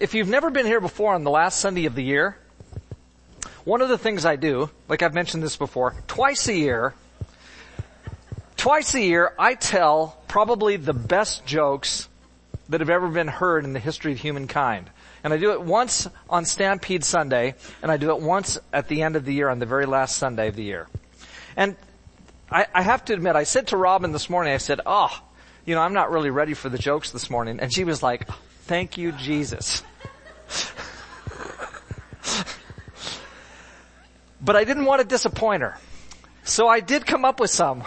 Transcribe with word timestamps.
if 0.00 0.14
you've 0.14 0.28
never 0.28 0.50
been 0.50 0.66
here 0.66 0.80
before 0.80 1.14
on 1.14 1.24
the 1.24 1.30
last 1.30 1.60
Sunday 1.60 1.86
of 1.86 1.94
the 1.94 2.04
year, 2.04 2.36
one 3.64 3.80
of 3.80 3.88
the 3.88 3.98
things 3.98 4.24
I 4.26 4.36
do, 4.36 4.70
like 4.88 5.02
I've 5.02 5.14
mentioned 5.14 5.42
this 5.42 5.56
before, 5.56 5.94
twice 6.06 6.48
a 6.48 6.54
year, 6.54 6.94
twice 8.56 8.94
a 8.94 9.00
year 9.00 9.32
I 9.38 9.54
tell 9.54 10.18
probably 10.28 10.76
the 10.76 10.92
best 10.92 11.46
jokes 11.46 12.08
that 12.68 12.80
have 12.80 12.90
ever 12.90 13.08
been 13.08 13.28
heard 13.28 13.64
in 13.64 13.72
the 13.72 13.78
history 13.78 14.12
of 14.12 14.18
humankind. 14.18 14.90
And 15.22 15.32
I 15.32 15.38
do 15.38 15.52
it 15.52 15.62
once 15.62 16.08
on 16.28 16.44
Stampede 16.44 17.04
Sunday, 17.04 17.54
and 17.82 17.90
I 17.90 17.96
do 17.96 18.10
it 18.10 18.20
once 18.20 18.58
at 18.72 18.88
the 18.88 19.02
end 19.02 19.16
of 19.16 19.24
the 19.24 19.32
year 19.32 19.48
on 19.48 19.58
the 19.58 19.66
very 19.66 19.86
last 19.86 20.18
Sunday 20.18 20.48
of 20.48 20.56
the 20.56 20.62
year. 20.62 20.86
And 21.56 21.76
I, 22.50 22.66
I 22.74 22.82
have 22.82 23.04
to 23.06 23.14
admit, 23.14 23.36
I 23.36 23.44
said 23.44 23.68
to 23.68 23.76
Robin 23.76 24.12
this 24.12 24.28
morning, 24.28 24.52
I 24.52 24.58
said, 24.58 24.80
oh, 24.84 25.08
you 25.64 25.74
know, 25.74 25.80
I'm 25.80 25.94
not 25.94 26.10
really 26.10 26.30
ready 26.30 26.52
for 26.52 26.68
the 26.68 26.76
jokes 26.76 27.10
this 27.10 27.30
morning. 27.30 27.58
And 27.60 27.72
she 27.72 27.84
was 27.84 28.02
like, 28.02 28.28
thank 28.64 28.98
you, 28.98 29.12
Jesus. 29.12 29.82
but 34.40 34.56
I 34.56 34.64
didn't 34.64 34.84
want 34.84 35.00
to 35.02 35.06
disappoint 35.06 35.62
her. 35.62 35.78
So 36.44 36.68
I 36.68 36.80
did 36.80 37.06
come 37.06 37.24
up 37.24 37.40
with 37.40 37.50
some. 37.50 37.84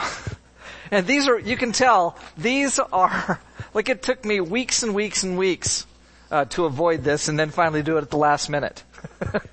And 0.91 1.05
these 1.05 1.27
are, 1.27 1.37
you 1.37 1.57
can 1.57 1.73
tell, 1.73 2.17
these 2.37 2.79
are, 2.79 3.41
like 3.73 3.89
it 3.89 4.01
took 4.03 4.23
me 4.23 4.39
weeks 4.39 4.83
and 4.83 4.95
weeks 4.95 5.23
and 5.23 5.37
weeks 5.37 5.85
uh, 6.31 6.45
to 6.45 6.65
avoid 6.65 7.03
this 7.03 7.27
and 7.27 7.37
then 7.37 7.49
finally 7.49 7.83
do 7.83 7.97
it 7.97 8.01
at 8.01 8.09
the 8.09 8.17
last 8.17 8.49
minute. 8.49 8.83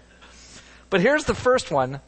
but 0.90 1.00
here's 1.00 1.24
the 1.24 1.34
first 1.34 1.70
one 1.70 2.00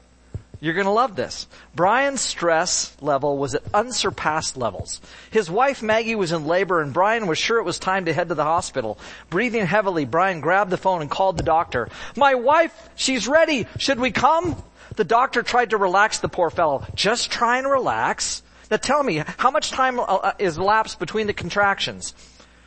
you're 0.60 0.74
gonna 0.74 0.92
love 0.92 1.16
this. 1.16 1.46
Brian's 1.74 2.20
stress 2.20 2.96
level 3.00 3.38
was 3.38 3.54
at 3.54 3.62
unsurpassed 3.74 4.56
levels. 4.56 5.00
His 5.30 5.50
wife 5.50 5.82
Maggie 5.82 6.14
was 6.14 6.32
in 6.32 6.46
labor 6.46 6.80
and 6.80 6.92
Brian 6.92 7.26
was 7.26 7.38
sure 7.38 7.58
it 7.58 7.64
was 7.64 7.78
time 7.78 8.06
to 8.06 8.12
head 8.12 8.28
to 8.28 8.34
the 8.34 8.44
hospital. 8.44 8.98
Breathing 9.30 9.66
heavily, 9.66 10.04
Brian 10.04 10.40
grabbed 10.40 10.70
the 10.70 10.76
phone 10.76 11.02
and 11.02 11.10
called 11.10 11.36
the 11.36 11.42
doctor. 11.42 11.88
My 12.16 12.34
wife, 12.34 12.88
she's 12.96 13.28
ready. 13.28 13.66
Should 13.78 14.00
we 14.00 14.10
come? 14.10 14.62
The 14.96 15.04
doctor 15.04 15.42
tried 15.42 15.70
to 15.70 15.76
relax 15.76 16.18
the 16.18 16.28
poor 16.28 16.48
fellow. 16.50 16.84
Just 16.94 17.30
try 17.30 17.58
and 17.58 17.68
relax. 17.68 18.42
Now 18.70 18.78
tell 18.78 19.02
me, 19.02 19.22
how 19.36 19.50
much 19.50 19.70
time 19.70 20.00
uh, 20.00 20.04
uh, 20.04 20.32
is 20.38 20.58
elapsed 20.58 20.98
between 20.98 21.26
the 21.26 21.34
contractions? 21.34 22.14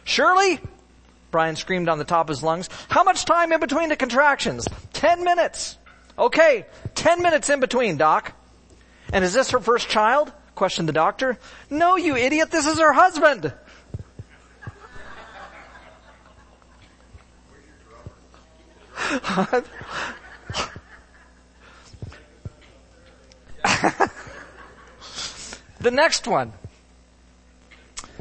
Shirley? 0.04 0.60
Brian 1.32 1.56
screamed 1.56 1.90
on 1.90 1.98
the 1.98 2.06
top 2.06 2.26
of 2.26 2.30
his 2.30 2.44
lungs. 2.44 2.70
How 2.90 3.04
much 3.04 3.26
time 3.26 3.52
in 3.52 3.60
between 3.60 3.90
the 3.90 3.96
contractions? 3.96 4.68
Ten 4.94 5.24
minutes. 5.24 5.78
Okay, 6.20 6.66
ten 6.96 7.22
minutes 7.22 7.50
in 7.50 7.62
between, 7.62 7.98
doc. 7.98 8.34
And 9.14 9.24
is 9.24 9.34
this 9.34 9.52
her 9.52 9.60
first 9.60 9.90
child? 9.90 10.32
questioned 10.60 10.90
the 10.90 10.94
doctor. 10.94 11.40
No, 11.70 11.96
you 11.96 12.18
idiot, 12.18 12.52
this 12.52 12.68
is 12.68 12.78
her 12.80 12.92
husband. 12.92 13.54
the 25.80 25.92
next 25.92 26.28
one. 26.28 26.52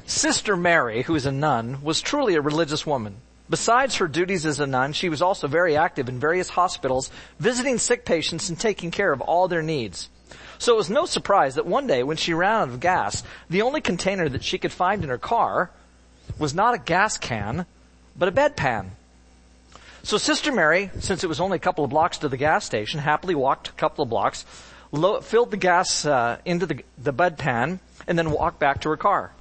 Sister 0.07 0.57
Mary, 0.57 1.03
who 1.03 1.17
is 1.17 1.27
a 1.27 1.33
nun, 1.33 1.83
was 1.83 2.01
truly 2.01 2.37
a 2.37 2.41
religious 2.41 2.87
woman. 2.87 3.17
Besides 3.51 3.97
her 3.97 4.09
duties 4.09 4.45
as 4.45 4.61
a 4.61 4.67
nun, 4.67 4.93
she 4.93 5.09
was 5.09 5.23
also 5.23 5.49
very 5.49 5.77
active 5.77 6.09
in 6.09 6.21
various 6.21 6.51
hospitals, 6.51 7.11
visiting 7.39 7.79
sick 7.79 8.05
patients 8.05 8.49
and 8.49 8.59
taking 8.59 8.91
care 8.91 9.13
of 9.13 9.21
all 9.23 9.49
their 9.49 9.63
needs. 9.63 10.11
So 10.59 10.75
it 10.75 10.77
was 10.77 10.91
no 10.91 11.07
surprise 11.07 11.55
that 11.55 11.67
one 11.67 11.87
day 11.87 12.03
when 12.03 12.17
she 12.17 12.35
ran 12.35 12.63
out 12.63 12.69
of 12.69 12.81
gas, 12.81 13.23
the 13.49 13.63
only 13.63 13.81
container 13.81 14.29
that 14.29 14.45
she 14.45 14.59
could 14.59 14.73
find 14.73 15.03
in 15.03 15.09
her 15.09 15.19
car 15.19 15.71
was 16.39 16.55
not 16.55 16.75
a 16.75 16.79
gas 16.79 17.17
can, 17.17 17.65
but 18.17 18.29
a 18.29 18.33
bedpan. 18.33 18.91
So 20.03 20.19
Sister 20.19 20.53
Mary, 20.53 20.91
since 21.01 21.25
it 21.25 21.29
was 21.29 21.41
only 21.41 21.57
a 21.57 21.61
couple 21.61 21.85
of 21.85 21.91
blocks 21.91 22.19
to 22.19 22.29
the 22.29 22.37
gas 22.37 22.65
station, 22.65 23.01
happily 23.01 23.35
walked 23.35 23.69
a 23.69 23.73
couple 23.73 24.03
of 24.03 24.11
blocks, 24.11 24.45
lo- 24.93 25.21
filled 25.21 25.51
the 25.51 25.57
gas 25.57 26.05
uh, 26.05 26.39
into 26.45 26.67
the, 26.67 26.85
the 26.99 27.13
bedpan, 27.13 27.79
and 28.07 28.19
then 28.19 28.31
walked 28.31 28.59
back 28.59 28.81
to 28.83 28.89
her 28.91 28.97
car. 28.97 29.33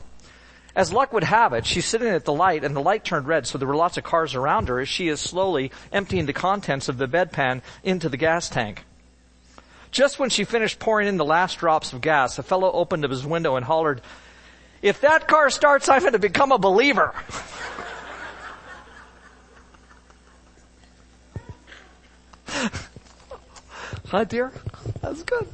As 0.77 0.93
luck 0.93 1.11
would 1.11 1.23
have 1.23 1.53
it, 1.53 1.65
she's 1.65 1.87
sitting 1.87 2.09
at 2.09 2.25
the 2.25 2.31
light 2.31 2.63
and 2.63 2.75
the 2.75 2.81
light 2.81 3.03
turned 3.03 3.27
red, 3.27 3.47
so 3.47 3.57
there 3.57 3.67
were 3.67 3.75
lots 3.75 3.97
of 3.97 4.03
cars 4.03 4.35
around 4.35 4.67
her 4.67 4.79
as 4.79 4.87
she 4.87 5.07
is 5.07 5.19
slowly 5.19 5.71
emptying 5.91 6.27
the 6.27 6.33
contents 6.33 6.87
of 6.87 6.99
the 6.99 7.07
bedpan 7.07 7.63
into 7.83 8.09
the 8.09 8.15
gas 8.15 8.47
tank. 8.47 8.85
Just 9.89 10.19
when 10.19 10.29
she 10.29 10.43
finished 10.43 10.77
pouring 10.77 11.07
in 11.07 11.17
the 11.17 11.25
last 11.25 11.57
drops 11.57 11.93
of 11.93 12.01
gas, 12.01 12.37
a 12.37 12.43
fellow 12.43 12.71
opened 12.71 13.03
up 13.03 13.09
his 13.09 13.25
window 13.25 13.55
and 13.55 13.65
hollered, 13.65 14.03
if 14.83 15.01
that 15.01 15.27
car 15.27 15.49
starts, 15.49 15.89
I'm 15.89 16.01
going 16.01 16.13
to 16.13 16.19
become 16.19 16.51
a 16.51 16.59
believer. 16.59 17.15
Hi, 24.09 24.25
dear. 24.25 24.51
That's 25.01 25.23
good. 25.23 25.47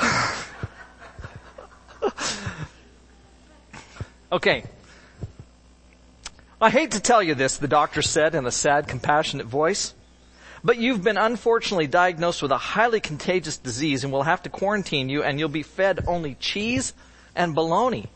Okay. 4.32 4.64
I 6.58 6.70
hate 6.70 6.92
to 6.92 7.00
tell 7.00 7.22
you 7.22 7.34
this, 7.34 7.58
the 7.58 7.68
doctor 7.68 8.00
said 8.00 8.34
in 8.34 8.46
a 8.46 8.50
sad, 8.50 8.88
compassionate 8.88 9.46
voice, 9.46 9.92
but 10.64 10.78
you've 10.78 11.04
been 11.04 11.18
unfortunately 11.18 11.86
diagnosed 11.86 12.40
with 12.40 12.50
a 12.50 12.56
highly 12.56 13.00
contagious 13.00 13.58
disease 13.58 14.04
and 14.04 14.12
we'll 14.12 14.22
have 14.22 14.42
to 14.44 14.48
quarantine 14.48 15.10
you 15.10 15.22
and 15.22 15.38
you'll 15.38 15.50
be 15.50 15.62
fed 15.62 16.04
only 16.06 16.34
cheese 16.36 16.94
and 17.36 17.54
bologna. 17.54 18.08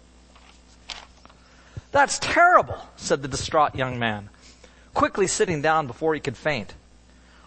That's 1.92 2.18
terrible, 2.18 2.78
said 2.96 3.20
the 3.20 3.28
distraught 3.28 3.74
young 3.74 3.98
man, 3.98 4.30
quickly 4.94 5.26
sitting 5.26 5.60
down 5.60 5.86
before 5.86 6.14
he 6.14 6.20
could 6.20 6.36
faint. 6.36 6.72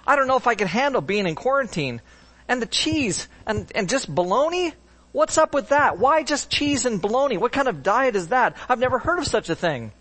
I 0.06 0.16
don't 0.16 0.28
know 0.28 0.38
if 0.38 0.47
I 0.47 0.53
can 0.53 0.68
handle 0.68 1.01
being 1.01 1.25
in 1.25 1.34
quarantine 1.34 2.01
and 2.47 2.62
the 2.62 2.68
cheese 2.68 3.28
and, 3.47 3.72
and 3.74 3.90
just 3.90 4.13
bologna. 4.13 4.74
What's 5.12 5.38
up 5.38 5.53
with 5.53 5.70
that? 5.70 5.97
Why 5.97 6.24
just 6.24 6.50
cheese 6.50 6.86
and 6.86 7.02
bologna? 7.02 7.38
What 7.38 7.52
kind 7.52 7.68
of 7.68 7.81
diet 7.81 8.16
is 8.16 8.28
that? 8.28 8.56
I've 8.68 8.80
never 8.80 9.00
heard 9.00 9.20
of 9.20 9.25
such 9.25 9.50
a 9.50 9.56
thing. 9.56 9.92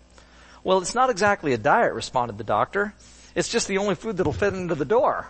Well, 0.63 0.79
it's 0.79 0.93
not 0.93 1.09
exactly 1.09 1.53
a 1.53 1.57
diet, 1.57 1.93
responded 1.93 2.37
the 2.37 2.43
doctor. 2.43 2.93
It's 3.33 3.49
just 3.49 3.67
the 3.67 3.77
only 3.79 3.95
food 3.95 4.17
that'll 4.17 4.33
fit 4.33 4.53
into 4.53 4.75
the 4.75 4.85
door. 4.85 5.27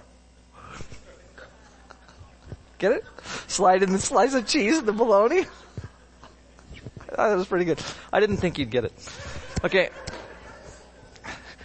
Get 2.78 2.94
it? 2.94 3.06
Slide 3.47 3.84
in 3.84 3.91
the 3.91 4.00
slice 4.00 4.34
of 4.34 4.47
cheese 4.47 4.78
and 4.78 4.88
the 4.88 4.94
bologna. 4.94 5.45
That 7.16 7.35
was 7.35 7.47
pretty 7.47 7.66
good. 7.66 7.79
I 8.12 8.19
didn't 8.19 8.38
think 8.38 8.57
you'd 8.57 8.69
get 8.69 8.85
it. 8.85 8.94
Okay. 9.63 9.89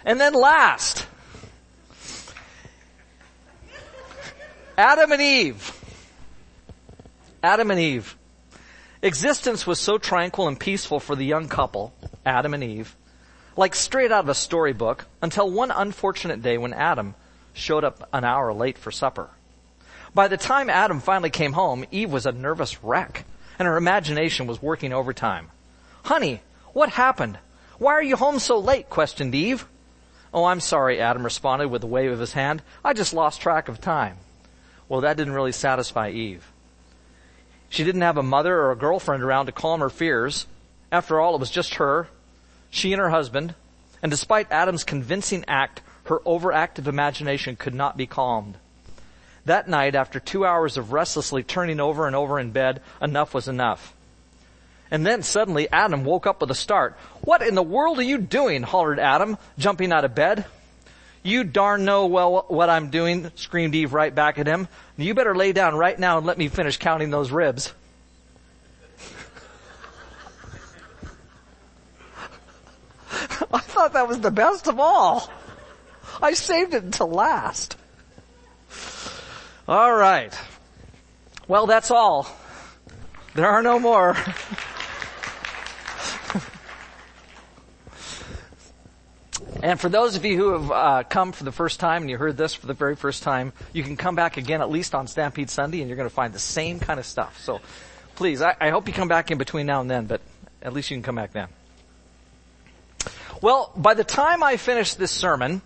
And 0.03 0.19
then 0.19 0.33
last, 0.33 1.07
Adam 4.77 5.11
and 5.11 5.21
Eve. 5.21 5.74
Adam 7.45 7.69
and 7.69 7.79
Eve. 7.79 8.17
Existence 9.03 9.67
was 9.67 9.79
so 9.79 9.99
tranquil 9.99 10.47
and 10.47 10.59
peaceful 10.59 10.99
for 10.99 11.15
the 11.15 11.25
young 11.25 11.47
couple, 11.47 11.93
Adam 12.25 12.55
and 12.55 12.63
Eve, 12.63 12.95
like 13.55 13.75
straight 13.75 14.11
out 14.11 14.23
of 14.23 14.29
a 14.29 14.33
storybook, 14.33 15.05
until 15.21 15.51
one 15.51 15.69
unfortunate 15.69 16.41
day 16.41 16.57
when 16.57 16.73
Adam 16.73 17.13
showed 17.53 17.83
up 17.83 18.09
an 18.11 18.23
hour 18.23 18.51
late 18.51 18.79
for 18.79 18.89
supper. 18.89 19.29
By 20.15 20.27
the 20.27 20.37
time 20.37 20.71
Adam 20.71 20.99
finally 20.99 21.29
came 21.29 21.53
home, 21.53 21.85
Eve 21.91 22.11
was 22.11 22.25
a 22.25 22.31
nervous 22.31 22.83
wreck, 22.83 23.25
and 23.59 23.67
her 23.67 23.77
imagination 23.77 24.47
was 24.47 24.59
working 24.59 24.91
overtime. 24.91 25.51
Honey, 26.03 26.41
what 26.73 26.89
happened? 26.89 27.37
Why 27.77 27.93
are 27.93 28.01
you 28.01 28.15
home 28.15 28.39
so 28.39 28.57
late? 28.57 28.89
questioned 28.89 29.35
Eve. 29.35 29.67
Oh, 30.33 30.45
I'm 30.45 30.61
sorry, 30.61 30.99
Adam 30.99 31.23
responded 31.23 31.67
with 31.67 31.83
a 31.83 31.87
wave 31.87 32.11
of 32.11 32.19
his 32.19 32.33
hand. 32.33 32.63
I 32.83 32.93
just 32.93 33.13
lost 33.13 33.39
track 33.39 33.69
of 33.69 33.79
time. 33.79 34.17
Well, 34.89 35.01
that 35.01 35.15
didn't 35.15 35.33
really 35.33 35.51
satisfy 35.51 36.09
Eve. 36.09 36.51
She 37.69 37.83
didn't 37.83 38.01
have 38.01 38.17
a 38.17 38.23
mother 38.23 38.57
or 38.57 38.71
a 38.71 38.77
girlfriend 38.77 39.23
around 39.23 39.47
to 39.47 39.51
calm 39.51 39.79
her 39.79 39.89
fears. 39.89 40.47
After 40.91 41.19
all, 41.19 41.35
it 41.35 41.39
was 41.39 41.51
just 41.51 41.75
her, 41.75 42.07
she 42.69 42.93
and 42.93 43.01
her 43.01 43.09
husband, 43.09 43.55
and 44.01 44.09
despite 44.09 44.51
Adam's 44.51 44.83
convincing 44.83 45.45
act, 45.47 45.81
her 46.05 46.19
overactive 46.19 46.87
imagination 46.87 47.55
could 47.55 47.73
not 47.73 47.97
be 47.97 48.05
calmed. 48.05 48.57
That 49.45 49.67
night, 49.67 49.95
after 49.95 50.19
two 50.19 50.45
hours 50.45 50.77
of 50.77 50.91
restlessly 50.91 51.43
turning 51.43 51.79
over 51.79 52.07
and 52.07 52.15
over 52.15 52.39
in 52.39 52.51
bed, 52.51 52.81
enough 53.01 53.33
was 53.33 53.47
enough. 53.47 53.93
And 54.91 55.05
then 55.05 55.23
suddenly 55.23 55.67
Adam 55.71 56.03
woke 56.03 56.27
up 56.27 56.41
with 56.41 56.51
a 56.51 56.55
start. 56.55 56.97
What 57.21 57.41
in 57.41 57.55
the 57.55 57.63
world 57.63 57.99
are 57.99 58.03
you 58.03 58.17
doing? 58.17 58.63
hollered 58.63 58.99
Adam, 58.99 59.37
jumping 59.57 59.91
out 59.91 60.05
of 60.05 60.15
bed. 60.15 60.45
You 61.25 61.43
darn 61.43 61.85
know 61.85 62.05
well 62.05 62.45
what 62.49 62.69
I'm 62.69 62.91
doing, 62.91 63.31
screamed 63.33 63.73
Eve 63.73 63.93
right 63.93 64.13
back 64.13 64.37
at 64.37 64.45
him. 64.45 64.67
You 64.95 65.15
better 65.15 65.35
lay 65.35 65.53
down 65.53 65.73
right 65.75 65.97
now 65.97 66.19
and 66.19 66.27
let 66.27 66.37
me 66.37 66.49
finish 66.49 66.77
counting 66.77 67.09
those 67.09 67.31
ribs. 67.31 67.73
I 73.51 73.57
thought 73.57 73.93
that 73.93 74.07
was 74.07 74.19
the 74.19 74.29
best 74.29 74.67
of 74.67 74.79
all. 74.79 75.27
I 76.21 76.33
saved 76.33 76.75
it 76.75 76.83
until 76.83 77.09
last. 77.09 77.75
All 79.67 79.95
right. 79.95 80.39
Well, 81.47 81.65
that's 81.65 81.89
all. 81.89 82.27
There 83.33 83.49
are 83.49 83.63
no 83.63 83.79
more. 83.79 84.15
And 89.65 89.81
for 89.81 89.89
those 89.89 90.15
of 90.15 90.23
you 90.23 90.37
who 90.37 90.49
have 90.49 90.71
uh, 90.71 91.03
come 91.09 91.31
for 91.31 91.43
the 91.43 91.51
first 91.51 91.79
time 91.79 92.03
and 92.03 92.09
you 92.11 92.19
heard 92.19 92.37
this 92.37 92.53
for 92.53 92.67
the 92.67 92.75
very 92.75 92.95
first 92.95 93.23
time, 93.23 93.51
you 93.73 93.81
can 93.81 93.97
come 93.97 94.13
back 94.13 94.37
again 94.37 94.61
at 94.61 94.69
least 94.69 94.93
on 94.93 95.07
Stampede 95.07 95.49
Sunday 95.49 95.79
and 95.79 95.89
you're 95.89 95.97
going 95.97 96.07
to 96.07 96.13
find 96.13 96.33
the 96.33 96.39
same 96.39 96.79
kind 96.79 96.99
of 96.99 97.05
stuff. 97.07 97.41
So 97.41 97.61
please, 98.13 98.43
I, 98.43 98.55
I 98.61 98.69
hope 98.69 98.87
you 98.87 98.93
come 98.93 99.07
back 99.07 99.31
in 99.31 99.39
between 99.39 99.65
now 99.65 99.81
and 99.81 99.89
then, 99.89 100.05
but 100.05 100.21
at 100.61 100.71
least 100.71 100.91
you 100.91 100.97
can 100.97 101.01
come 101.01 101.15
back 101.15 101.33
then. 101.33 101.47
Well, 103.41 103.71
by 103.75 103.95
the 103.95 104.03
time 104.03 104.43
I 104.43 104.57
finish 104.57 104.93
this 104.93 105.09
sermon, 105.09 105.63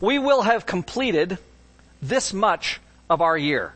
we 0.00 0.18
will 0.18 0.40
have 0.40 0.64
completed 0.64 1.36
this 2.00 2.32
much 2.32 2.80
of 3.10 3.20
our 3.20 3.36
year. 3.36 3.74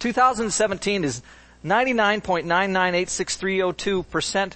2017 0.00 1.04
is 1.04 1.22
99.9986302% 1.64 4.54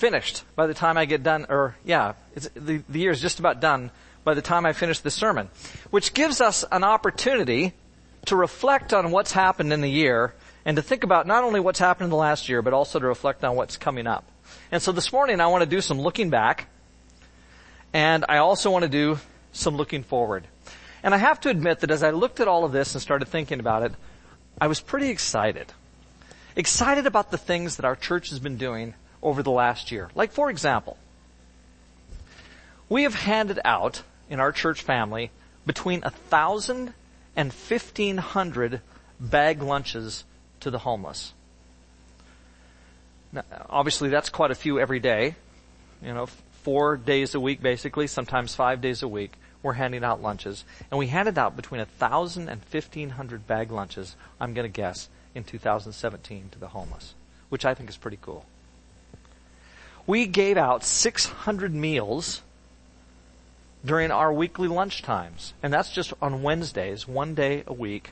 finished 0.00 0.42
by 0.56 0.66
the 0.66 0.74
time 0.74 0.96
I 0.96 1.04
get 1.04 1.22
done, 1.22 1.46
or 1.50 1.76
yeah, 1.84 2.14
the, 2.54 2.82
the 2.88 2.98
year 2.98 3.10
is 3.10 3.20
just 3.20 3.38
about 3.38 3.60
done 3.60 3.90
by 4.24 4.34
the 4.34 4.42
time 4.42 4.64
I 4.64 4.72
finish 4.72 5.00
the 5.00 5.10
sermon, 5.10 5.50
which 5.90 6.14
gives 6.14 6.40
us 6.40 6.64
an 6.72 6.84
opportunity 6.84 7.74
to 8.26 8.36
reflect 8.36 8.92
on 8.94 9.10
what's 9.10 9.32
happened 9.32 9.72
in 9.72 9.82
the 9.82 9.90
year 9.90 10.34
and 10.64 10.76
to 10.76 10.82
think 10.82 11.04
about 11.04 11.26
not 11.26 11.44
only 11.44 11.60
what's 11.60 11.78
happened 11.78 12.04
in 12.04 12.10
the 12.10 12.16
last 12.16 12.48
year, 12.48 12.62
but 12.62 12.72
also 12.72 12.98
to 12.98 13.06
reflect 13.06 13.44
on 13.44 13.56
what's 13.56 13.76
coming 13.76 14.06
up. 14.06 14.24
And 14.72 14.82
so 14.82 14.90
this 14.90 15.12
morning 15.12 15.40
I 15.40 15.46
want 15.48 15.62
to 15.62 15.68
do 15.68 15.80
some 15.80 16.00
looking 16.00 16.30
back, 16.30 16.68
and 17.92 18.24
I 18.28 18.38
also 18.38 18.70
want 18.70 18.84
to 18.84 18.88
do 18.90 19.18
some 19.52 19.76
looking 19.76 20.02
forward. 20.02 20.46
And 21.02 21.14
I 21.14 21.18
have 21.18 21.40
to 21.40 21.50
admit 21.50 21.80
that 21.80 21.90
as 21.90 22.02
I 22.02 22.10
looked 22.10 22.40
at 22.40 22.48
all 22.48 22.64
of 22.64 22.72
this 22.72 22.94
and 22.94 23.02
started 23.02 23.28
thinking 23.28 23.60
about 23.60 23.82
it, 23.82 23.92
I 24.60 24.66
was 24.66 24.80
pretty 24.80 25.10
excited. 25.10 25.72
Excited 26.56 27.06
about 27.06 27.30
the 27.30 27.38
things 27.38 27.76
that 27.76 27.84
our 27.84 27.96
church 27.96 28.30
has 28.30 28.38
been 28.38 28.56
doing 28.56 28.94
over 29.22 29.42
the 29.42 29.50
last 29.50 29.90
year. 29.90 30.10
Like 30.14 30.32
for 30.32 30.50
example, 30.50 30.96
we 32.88 33.04
have 33.04 33.14
handed 33.14 33.60
out 33.64 34.02
in 34.28 34.40
our 34.40 34.52
church 34.52 34.82
family 34.82 35.30
between 35.66 36.02
a 36.04 36.10
thousand 36.10 36.94
and 37.36 37.52
fifteen 37.52 38.16
hundred 38.16 38.80
bag 39.18 39.62
lunches 39.62 40.24
to 40.60 40.70
the 40.70 40.78
homeless. 40.78 41.32
Now, 43.32 43.44
obviously 43.68 44.08
that's 44.08 44.28
quite 44.28 44.50
a 44.50 44.56
few 44.56 44.80
every 44.80 45.00
day. 45.00 45.36
You 46.02 46.14
know, 46.14 46.26
four 46.62 46.96
days 46.96 47.34
a 47.34 47.40
week 47.40 47.62
basically, 47.62 48.06
sometimes 48.06 48.54
five 48.54 48.80
days 48.80 49.02
a 49.02 49.08
week 49.08 49.32
we're 49.62 49.74
handing 49.74 50.04
out 50.04 50.22
lunches. 50.22 50.64
And 50.90 50.98
we 50.98 51.08
handed 51.08 51.38
out 51.38 51.56
between 51.56 51.80
a 51.80 51.86
thousand 51.86 52.48
and 52.48 52.62
fifteen 52.64 53.10
hundred 53.10 53.46
bag 53.46 53.70
lunches, 53.70 54.16
I'm 54.40 54.54
gonna 54.54 54.68
guess, 54.68 55.08
in 55.34 55.44
2017 55.44 56.48
to 56.52 56.58
the 56.58 56.68
homeless. 56.68 57.14
Which 57.48 57.64
I 57.64 57.74
think 57.74 57.88
is 57.88 57.96
pretty 57.96 58.18
cool. 58.20 58.46
We 60.10 60.26
gave 60.26 60.56
out 60.56 60.82
600 60.82 61.72
meals 61.72 62.42
during 63.84 64.10
our 64.10 64.32
weekly 64.32 64.66
lunch 64.66 65.02
times. 65.02 65.54
And 65.62 65.72
that's 65.72 65.92
just 65.92 66.12
on 66.20 66.42
Wednesdays, 66.42 67.06
one 67.06 67.36
day 67.36 67.62
a 67.64 67.72
week. 67.72 68.10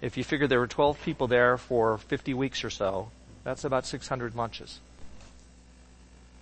If 0.00 0.16
you 0.16 0.24
figure 0.24 0.48
there 0.48 0.58
were 0.58 0.66
12 0.66 1.00
people 1.02 1.28
there 1.28 1.56
for 1.56 1.98
50 1.98 2.34
weeks 2.34 2.64
or 2.64 2.70
so, 2.70 3.12
that's 3.44 3.62
about 3.62 3.86
600 3.86 4.34
lunches. 4.34 4.80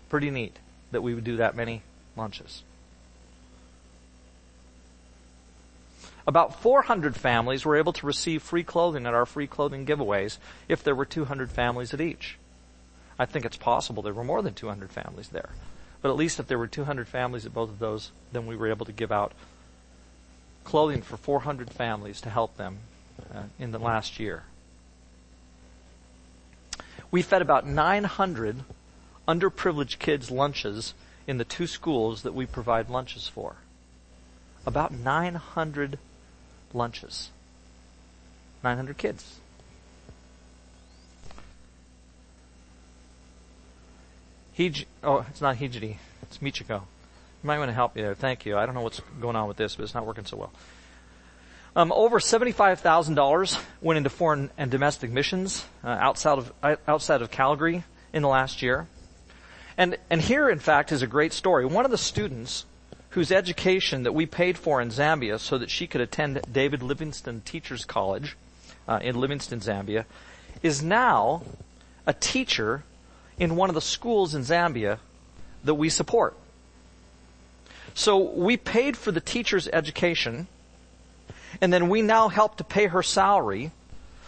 Pretty 0.08 0.30
neat 0.30 0.56
that 0.92 1.02
we 1.02 1.12
would 1.12 1.24
do 1.24 1.36
that 1.36 1.54
many 1.54 1.82
lunches. 2.16 2.62
About 6.26 6.62
400 6.62 7.16
families 7.16 7.66
were 7.66 7.76
able 7.76 7.92
to 7.92 8.06
receive 8.06 8.42
free 8.42 8.64
clothing 8.64 9.04
at 9.04 9.12
our 9.12 9.26
free 9.26 9.46
clothing 9.46 9.84
giveaways 9.84 10.38
if 10.68 10.82
there 10.82 10.94
were 10.94 11.04
200 11.04 11.50
families 11.50 11.92
at 11.92 12.00
each. 12.00 12.38
I 13.20 13.26
think 13.26 13.44
it's 13.44 13.58
possible 13.58 14.02
there 14.02 14.14
were 14.14 14.24
more 14.24 14.40
than 14.40 14.54
200 14.54 14.90
families 14.90 15.28
there. 15.28 15.50
But 16.00 16.08
at 16.08 16.16
least 16.16 16.40
if 16.40 16.46
there 16.46 16.58
were 16.58 16.66
200 16.66 17.06
families 17.06 17.44
at 17.44 17.52
both 17.52 17.68
of 17.68 17.78
those, 17.78 18.12
then 18.32 18.46
we 18.46 18.56
were 18.56 18.70
able 18.70 18.86
to 18.86 18.92
give 18.92 19.12
out 19.12 19.32
clothing 20.64 21.02
for 21.02 21.18
400 21.18 21.70
families 21.70 22.22
to 22.22 22.30
help 22.30 22.56
them 22.56 22.78
uh, 23.34 23.42
in 23.58 23.72
the 23.72 23.78
last 23.78 24.18
year. 24.18 24.44
We 27.10 27.20
fed 27.20 27.42
about 27.42 27.66
900 27.66 28.64
underprivileged 29.28 29.98
kids 29.98 30.30
lunches 30.30 30.94
in 31.26 31.36
the 31.36 31.44
two 31.44 31.66
schools 31.66 32.22
that 32.22 32.32
we 32.32 32.46
provide 32.46 32.88
lunches 32.88 33.28
for. 33.28 33.56
About 34.64 34.92
900 34.92 35.98
lunches. 36.72 37.28
900 38.64 38.96
kids. 38.96 39.40
Hij- 44.60 44.84
oh, 45.02 45.24
it's 45.30 45.40
not 45.40 45.56
Hijri. 45.56 45.96
It's 46.20 46.38
Michiko. 46.38 46.82
You 46.82 47.46
might 47.46 47.58
want 47.58 47.70
to 47.70 47.74
help 47.74 47.94
me 47.96 48.02
there. 48.02 48.14
Thank 48.14 48.44
you. 48.44 48.58
I 48.58 48.66
don't 48.66 48.74
know 48.74 48.82
what's 48.82 49.00
going 49.18 49.34
on 49.34 49.48
with 49.48 49.56
this, 49.56 49.76
but 49.76 49.84
it's 49.84 49.94
not 49.94 50.04
working 50.04 50.26
so 50.26 50.36
well. 50.36 50.52
Um, 51.74 51.92
over 51.92 52.18
$75,000 52.18 53.58
went 53.80 53.96
into 53.96 54.10
foreign 54.10 54.50
and 54.58 54.70
domestic 54.70 55.10
missions 55.10 55.64
uh, 55.82 55.88
outside 55.88 56.36
of 56.36 56.52
outside 56.86 57.22
of 57.22 57.30
Calgary 57.30 57.84
in 58.12 58.20
the 58.20 58.28
last 58.28 58.60
year. 58.60 58.86
And 59.78 59.96
and 60.10 60.20
here 60.20 60.50
in 60.50 60.58
fact 60.58 60.92
is 60.92 61.00
a 61.00 61.06
great 61.06 61.32
story. 61.32 61.64
One 61.64 61.86
of 61.86 61.90
the 61.90 61.96
students 61.96 62.66
whose 63.10 63.32
education 63.32 64.02
that 64.02 64.12
we 64.12 64.26
paid 64.26 64.58
for 64.58 64.82
in 64.82 64.90
Zambia 64.90 65.38
so 65.38 65.56
that 65.56 65.70
she 65.70 65.86
could 65.86 66.02
attend 66.02 66.38
David 66.52 66.82
Livingstone 66.82 67.40
Teachers 67.46 67.86
College 67.86 68.36
uh, 68.86 68.98
in 69.00 69.18
Livingstone, 69.18 69.60
Zambia, 69.60 70.04
is 70.62 70.82
now 70.82 71.42
a 72.06 72.12
teacher 72.12 72.82
in 73.40 73.56
one 73.56 73.70
of 73.70 73.74
the 73.74 73.80
schools 73.80 74.34
in 74.34 74.42
Zambia 74.42 74.98
that 75.64 75.74
we 75.74 75.88
support. 75.88 76.36
So 77.94 78.18
we 78.18 78.56
paid 78.56 78.96
for 78.96 79.10
the 79.10 79.20
teacher's 79.20 79.66
education, 79.68 80.46
and 81.60 81.72
then 81.72 81.88
we 81.88 82.02
now 82.02 82.28
help 82.28 82.58
to 82.58 82.64
pay 82.64 82.86
her 82.86 83.02
salary 83.02 83.72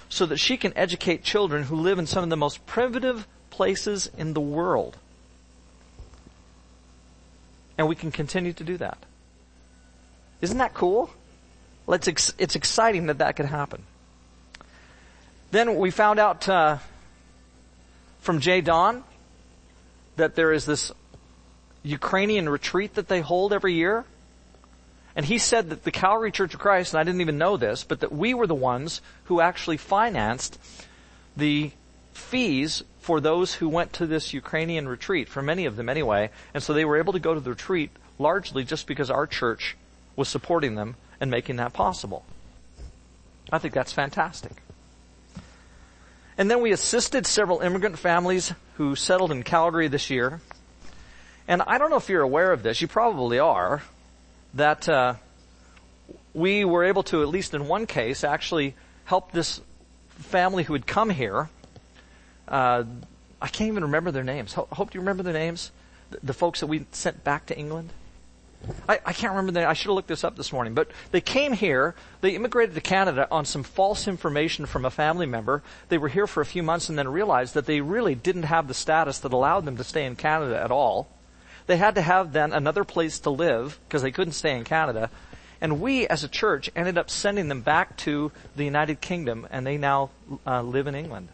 so 0.09 0.27
that 0.27 0.39
she 0.39 0.57
can 0.57 0.77
educate 0.77 1.23
children 1.23 1.65
who 1.65 1.77
live 1.77 1.99
in 1.99 2.07
some 2.07 2.25
of 2.25 2.31
the 2.31 2.37
most 2.37 2.67
primitive 2.67 3.27
places 3.51 4.11
in 4.17 4.33
the 4.33 4.41
world. 4.41 4.97
And 7.79 7.87
we 7.87 7.95
can 7.95 8.11
continue 8.11 8.53
to 8.55 8.65
do 8.65 8.77
that. 8.79 8.99
Isn't 10.41 10.59
that 10.59 10.75
cool? 10.75 11.11
Let's 11.87 12.09
ex- 12.09 12.35
it's 12.39 12.57
exciting 12.57 13.07
that 13.07 13.19
that 13.19 13.37
could 13.37 13.47
happen. 13.47 13.85
Then 15.51 15.77
we 15.77 15.91
found 15.91 16.19
out 16.19 16.49
uh, 16.49 16.79
from 18.23 18.41
Jay 18.41 18.61
Don 18.61 19.05
that 20.17 20.35
there 20.35 20.53
is 20.53 20.65
this 20.65 20.93
Ukrainian 21.83 22.49
retreat 22.49 22.95
that 22.95 23.09
they 23.09 23.21
hold 23.21 23.53
every 23.53 23.75
year. 23.75 24.05
And 25.15 25.27
he 25.27 25.37
said 25.37 25.69
that 25.71 25.85
the 25.85 25.91
Calvary 25.91 26.33
Church 26.33 26.55
of 26.55 26.61
Christ, 26.61 26.95
and 26.95 27.01
I 27.01 27.05
didn't 27.05 27.21
even 27.21 27.37
know 27.37 27.59
this, 27.59 27.85
but 27.85 28.01
that 28.01 28.13
we 28.13 28.33
were 28.33 28.47
the 28.47 28.55
ones 28.55 29.03
who 29.25 29.41
actually 29.41 29.77
financed 29.77 30.59
the 31.37 31.73
fees 32.15 32.83
for 33.01 33.21
those 33.21 33.55
who 33.55 33.69
went 33.69 33.93
to 33.95 34.07
this 34.07 34.33
Ukrainian 34.33 34.89
retreat, 34.89 35.29
for 35.29 35.43
many 35.43 35.67
of 35.67 35.77
them 35.77 35.89
anyway. 35.89 36.31
And 36.55 36.63
so 36.63 36.73
they 36.73 36.85
were 36.85 36.99
able 36.99 37.13
to 37.13 37.19
go 37.19 37.35
to 37.35 37.41
the 37.41 37.51
retreat 37.51 37.91
largely 38.19 38.65
just 38.65 38.87
because 38.87 39.11
our 39.11 39.27
church 39.27 39.77
was 40.15 40.29
supporting 40.29 40.77
them 40.77 40.95
and 41.21 41.31
making 41.31 41.57
that 41.57 41.73
possible. 41.73 42.25
I 43.53 43.59
think 43.59 43.75
that's 43.75 43.93
fantastic. 43.93 44.62
And 46.39 46.51
then 46.51 46.63
we 46.63 46.73
assisted 46.73 47.27
several 47.27 47.61
immigrant 47.61 47.99
families 47.99 48.53
who 48.77 48.97
settled 48.97 49.33
in 49.33 49.43
Calgary 49.43 49.89
this 49.89 50.11
year. 50.11 50.41
And 51.47 51.63
I 51.63 51.79
don't 51.79 51.91
know 51.91 51.97
if 51.97 52.09
you're 52.09 52.23
aware 52.23 52.53
of 52.53 52.63
this, 52.63 52.81
you 52.81 52.89
probably 52.89 53.39
are, 53.39 53.83
that 54.55 54.89
uh, 54.89 55.15
we 56.35 56.65
were 56.65 56.85
able 56.85 57.03
to, 57.05 57.23
at 57.23 57.29
least 57.29 57.55
in 57.55 57.69
one 57.69 57.87
case, 57.87 58.25
actually 58.25 58.75
help 59.05 59.33
this 59.33 59.61
family 60.11 60.63
who 60.63 60.73
had 60.73 60.87
come 60.87 61.11
here. 61.11 61.51
Uh, 62.49 62.85
I 63.41 63.49
can't 63.49 63.69
even 63.69 63.85
remember 63.85 64.11
their 64.11 64.25
names. 64.25 64.55
Hope, 64.55 64.95
you 64.95 65.01
remember 65.01 65.23
their 65.23 65.33
names? 65.33 65.71
The, 66.11 66.19
the 66.23 66.33
folks 66.33 66.61
that 66.61 66.67
we 66.67 66.87
sent 66.93 67.25
back 67.25 67.47
to 67.47 67.59
England? 67.59 67.91
I, 68.89 69.01
I 69.07 69.13
can't 69.13 69.33
remember 69.33 69.53
the 69.53 69.67
I 69.67 69.73
should 69.73 69.89
have 69.89 69.97
looked 69.97 70.09
this 70.09 70.25
up 70.25 70.37
this 70.37 70.53
morning, 70.53 70.75
but 70.75 70.91
they 71.11 71.21
came 71.21 71.53
here, 71.53 71.95
they 72.21 72.31
immigrated 72.31 72.75
to 72.75 72.81
Canada 72.81 73.27
on 73.31 73.45
some 73.45 73.63
false 73.63 74.07
information 74.07 74.67
from 74.67 74.85
a 74.85 74.91
family 74.91 75.27
member. 75.27 75.63
They 75.89 75.99
were 75.99 76.09
here 76.09 76.27
for 76.27 76.41
a 76.41 76.47
few 76.47 76.63
months 76.63 76.89
and 76.89 76.99
then 76.99 77.09
realized 77.09 77.55
that 77.55 77.67
they 77.67 77.81
really 77.81 78.15
didn't 78.15 78.45
have 78.45 78.69
the 78.69 78.75
status 78.75 79.19
that 79.21 79.33
allowed 79.33 79.65
them 79.65 79.77
to 79.77 79.85
stay 79.85 80.05
in 80.05 80.17
Canada 80.17 80.61
at 80.61 80.71
all. 80.71 81.09
They 81.67 81.77
had 81.77 81.95
to 81.95 82.03
have 82.03 82.33
then 82.33 82.53
another 82.53 82.85
place 82.85 83.21
to 83.21 83.31
live 83.31 83.79
because 83.89 84.03
they 84.03 84.11
couldn't 84.11 84.35
stay 84.35 84.57
in 84.57 84.65
Canada. 84.65 85.11
And 85.61 85.81
we 85.81 86.09
as 86.09 86.25
a 86.25 86.29
church 86.29 86.71
ended 86.75 86.99
up 86.99 87.09
sending 87.09 87.49
them 87.49 87.63
back 87.63 87.97
to 87.99 88.33
the 88.57 88.65
United 88.65 89.01
Kingdom 89.01 89.47
and 89.51 89.67
they 89.67 89.79
now 89.79 90.11
uh, 90.45 90.63
live 90.63 90.87
in 90.87 90.95
England 90.95 91.29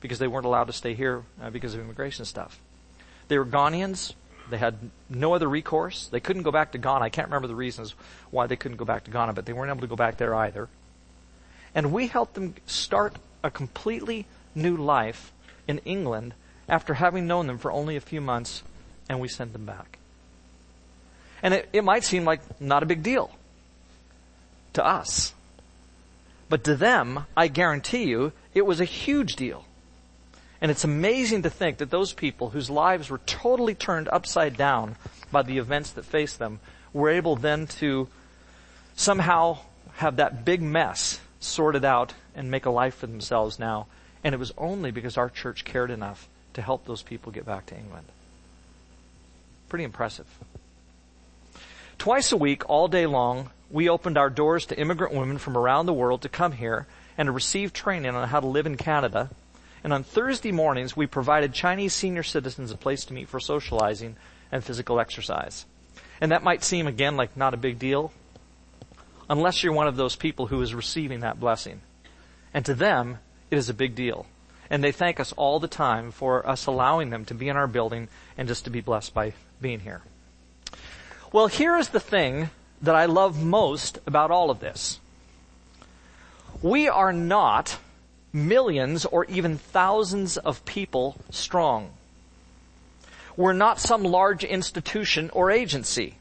because 0.00 0.18
they 0.18 0.26
weren't 0.26 0.46
allowed 0.46 0.64
to 0.64 0.72
stay 0.72 0.94
here 0.94 1.22
uh, 1.40 1.50
because 1.50 1.74
of 1.74 1.80
immigration 1.80 2.24
stuff. 2.24 2.58
They 3.28 3.38
were 3.38 3.46
Ghanaians, 3.46 4.14
they 4.50 4.58
had 4.58 4.76
no 5.08 5.34
other 5.34 5.48
recourse. 5.48 6.06
They 6.08 6.20
couldn't 6.20 6.42
go 6.42 6.50
back 6.50 6.72
to 6.72 6.78
Ghana. 6.78 7.04
I 7.04 7.08
can't 7.08 7.28
remember 7.28 7.48
the 7.48 7.54
reasons 7.54 7.94
why 8.30 8.46
they 8.46 8.56
couldn't 8.56 8.76
go 8.76 8.84
back 8.84 9.04
to 9.04 9.10
Ghana, 9.10 9.32
but 9.32 9.46
they 9.46 9.52
weren't 9.52 9.70
able 9.70 9.80
to 9.80 9.86
go 9.86 9.96
back 9.96 10.16
there 10.16 10.34
either. 10.34 10.68
And 11.74 11.92
we 11.92 12.08
helped 12.08 12.34
them 12.34 12.54
start 12.66 13.16
a 13.42 13.50
completely 13.50 14.26
new 14.54 14.76
life 14.76 15.32
in 15.66 15.78
England 15.84 16.34
after 16.68 16.94
having 16.94 17.26
known 17.26 17.46
them 17.46 17.58
for 17.58 17.72
only 17.72 17.96
a 17.96 18.00
few 18.00 18.20
months 18.20 18.62
and 19.08 19.20
we 19.20 19.28
sent 19.28 19.52
them 19.52 19.66
back. 19.66 19.98
And 21.42 21.54
it, 21.54 21.68
it 21.72 21.84
might 21.84 22.04
seem 22.04 22.24
like 22.24 22.40
not 22.60 22.82
a 22.82 22.86
big 22.86 23.02
deal 23.02 23.30
to 24.74 24.84
us. 24.84 25.32
But 26.48 26.64
to 26.64 26.76
them, 26.76 27.26
I 27.36 27.48
guarantee 27.48 28.04
you, 28.04 28.32
it 28.54 28.66
was 28.66 28.80
a 28.80 28.84
huge 28.84 29.36
deal. 29.36 29.64
And 30.60 30.70
it's 30.70 30.84
amazing 30.84 31.42
to 31.42 31.50
think 31.50 31.78
that 31.78 31.90
those 31.90 32.12
people 32.12 32.50
whose 32.50 32.68
lives 32.68 33.08
were 33.08 33.20
totally 33.26 33.74
turned 33.74 34.08
upside 34.08 34.56
down 34.56 34.96
by 35.32 35.42
the 35.42 35.58
events 35.58 35.90
that 35.92 36.04
faced 36.04 36.38
them 36.38 36.60
were 36.92 37.08
able 37.08 37.36
then 37.36 37.66
to 37.66 38.08
somehow 38.94 39.58
have 39.94 40.16
that 40.16 40.44
big 40.44 40.60
mess 40.60 41.20
sorted 41.40 41.84
out 41.84 42.12
and 42.34 42.50
make 42.50 42.66
a 42.66 42.70
life 42.70 42.96
for 42.96 43.06
themselves 43.06 43.58
now. 43.58 43.86
And 44.22 44.34
it 44.34 44.38
was 44.38 44.52
only 44.58 44.90
because 44.90 45.16
our 45.16 45.30
church 45.30 45.64
cared 45.64 45.90
enough 45.90 46.28
to 46.54 46.62
help 46.62 46.84
those 46.84 47.02
people 47.02 47.32
get 47.32 47.46
back 47.46 47.66
to 47.66 47.76
England. 47.76 48.06
Pretty 49.68 49.84
impressive. 49.84 50.26
Twice 51.96 52.32
a 52.32 52.36
week, 52.36 52.68
all 52.68 52.88
day 52.88 53.06
long, 53.06 53.50
we 53.70 53.88
opened 53.88 54.18
our 54.18 54.30
doors 54.30 54.66
to 54.66 54.78
immigrant 54.78 55.14
women 55.14 55.38
from 55.38 55.56
around 55.56 55.86
the 55.86 55.92
world 55.92 56.22
to 56.22 56.28
come 56.28 56.52
here 56.52 56.86
and 57.16 57.26
to 57.28 57.32
receive 57.32 57.72
training 57.72 58.14
on 58.14 58.28
how 58.28 58.40
to 58.40 58.46
live 58.46 58.66
in 58.66 58.76
Canada. 58.76 59.30
And 59.82 59.92
on 59.92 60.02
Thursday 60.02 60.52
mornings, 60.52 60.96
we 60.96 61.06
provided 61.06 61.52
Chinese 61.52 61.94
senior 61.94 62.22
citizens 62.22 62.70
a 62.70 62.76
place 62.76 63.04
to 63.06 63.14
meet 63.14 63.28
for 63.28 63.40
socializing 63.40 64.16
and 64.52 64.62
physical 64.62 65.00
exercise. 65.00 65.64
And 66.20 66.32
that 66.32 66.42
might 66.42 66.62
seem 66.62 66.86
again 66.86 67.16
like 67.16 67.36
not 67.36 67.54
a 67.54 67.58
big 67.58 67.78
deal, 67.78 68.12
unless 69.28 69.62
you're 69.62 69.72
one 69.72 69.88
of 69.88 69.96
those 69.96 70.16
people 70.16 70.46
who 70.46 70.60
is 70.60 70.74
receiving 70.74 71.20
that 71.20 71.40
blessing. 71.40 71.80
And 72.52 72.64
to 72.66 72.74
them, 72.74 73.18
it 73.50 73.56
is 73.56 73.68
a 73.68 73.74
big 73.74 73.94
deal. 73.94 74.26
And 74.68 74.84
they 74.84 74.92
thank 74.92 75.18
us 75.18 75.32
all 75.32 75.58
the 75.58 75.68
time 75.68 76.10
for 76.12 76.46
us 76.46 76.66
allowing 76.66 77.10
them 77.10 77.24
to 77.26 77.34
be 77.34 77.48
in 77.48 77.56
our 77.56 77.66
building 77.66 78.08
and 78.36 78.46
just 78.46 78.64
to 78.64 78.70
be 78.70 78.80
blessed 78.80 79.14
by 79.14 79.32
being 79.60 79.80
here. 79.80 80.02
Well, 81.32 81.46
here 81.46 81.76
is 81.76 81.88
the 81.88 82.00
thing 82.00 82.50
that 82.82 82.94
I 82.94 83.06
love 83.06 83.42
most 83.42 83.98
about 84.06 84.30
all 84.30 84.50
of 84.50 84.60
this. 84.60 85.00
We 86.62 86.88
are 86.88 87.12
not 87.12 87.78
millions 88.32 89.04
or 89.04 89.24
even 89.26 89.58
thousands 89.58 90.36
of 90.36 90.64
people 90.64 91.16
strong. 91.30 91.90
We're 93.36 93.52
not 93.52 93.80
some 93.80 94.02
large 94.04 94.44
institution 94.44 95.30
or 95.32 95.50
agency. 95.50 96.16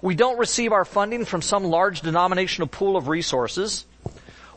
We 0.00 0.14
don't 0.14 0.38
receive 0.38 0.72
our 0.72 0.84
funding 0.84 1.24
from 1.24 1.42
some 1.42 1.64
large 1.64 2.02
denominational 2.02 2.68
pool 2.68 2.96
of 2.96 3.08
resources. 3.08 3.84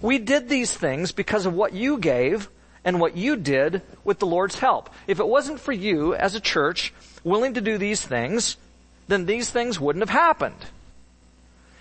We 0.01 0.17
did 0.17 0.49
these 0.49 0.73
things 0.73 1.11
because 1.11 1.45
of 1.45 1.53
what 1.53 1.73
you 1.73 1.97
gave 1.97 2.49
and 2.83 2.99
what 2.99 3.17
you 3.17 3.35
did 3.35 3.81
with 4.03 4.19
the 4.19 4.25
Lord's 4.25 4.57
help. 4.59 4.89
If 5.07 5.19
it 5.19 5.27
wasn't 5.27 5.59
for 5.59 5.71
you 5.71 6.15
as 6.15 6.35
a 6.35 6.39
church 6.39 6.93
willing 7.23 7.55
to 7.55 7.61
do 7.61 7.77
these 7.77 8.01
things, 8.01 8.57
then 9.07 9.25
these 9.25 9.49
things 9.49 9.79
wouldn't 9.79 10.01
have 10.01 10.09
happened. 10.09 10.65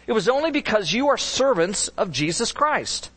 It 0.07 0.13
was 0.13 0.29
only 0.29 0.51
because 0.51 0.93
you 0.93 1.09
are 1.09 1.17
servants 1.17 1.89
of 1.89 2.11
Jesus 2.11 2.53
Christ. 2.53 3.11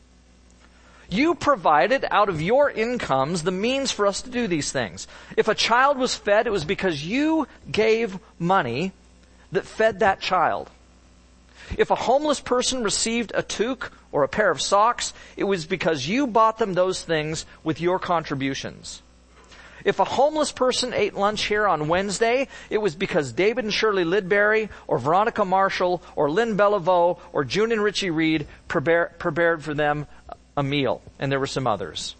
You 1.13 1.36
provided 1.36 2.05
out 2.10 2.27
of 2.27 2.41
your 2.41 2.72
incomes 2.72 3.43
the 3.43 3.51
means 3.51 3.91
for 3.91 4.08
us 4.08 4.24
to 4.24 4.32
do 4.32 4.48
these 4.48 4.72
things. 4.72 5.08
If 5.38 5.48
a 5.48 5.53
child 5.53 6.00
was 6.00 6.15
fed, 6.15 6.48
it 6.48 6.50
was 6.50 6.65
because 6.65 7.05
you 7.05 7.48
gave 7.72 8.17
money 8.39 8.93
that 9.51 9.67
fed 9.67 10.00
that 10.00 10.22
child. 10.22 10.72
If 11.77 11.91
a 11.91 11.96
homeless 11.96 12.39
person 12.39 12.84
received 12.84 13.32
a 13.36 13.43
toque 13.43 13.91
or 14.12 14.24
a 14.24 14.27
pair 14.27 14.50
of 14.50 14.60
socks, 14.60 15.13
it 15.38 15.43
was 15.43 15.67
because 15.67 16.08
you 16.08 16.25
bought 16.25 16.58
them 16.58 16.74
those 16.74 17.03
things 17.03 17.46
with 17.63 17.79
your 17.79 18.00
contributions. 18.00 19.03
If 19.86 20.00
a 20.00 20.05
homeless 20.05 20.51
person 20.51 20.96
ate 20.96 21.13
lunch 21.13 21.43
here 21.43 21.67
on 21.67 21.89
Wednesday, 21.89 22.48
it 22.72 22.79
was 22.79 22.96
because 22.96 23.34
David 23.34 23.65
and 23.65 23.74
Shirley 23.74 24.03
Lidberry, 24.03 24.70
or 24.88 24.98
Veronica 24.98 25.46
Marshall, 25.46 26.01
or 26.15 26.32
Lynn 26.32 26.58
Beliveau, 26.58 27.20
or 27.34 27.43
June 27.43 27.72
and 27.72 27.84
Richie 27.84 28.10
Reed 28.10 28.48
prepared 28.67 29.63
for 29.63 29.75
them 29.75 30.08
a 30.56 30.64
meal. 30.64 31.02
And 31.20 31.32
there 31.32 31.40
were 31.40 31.48
some 31.48 31.68
others. 31.68 32.16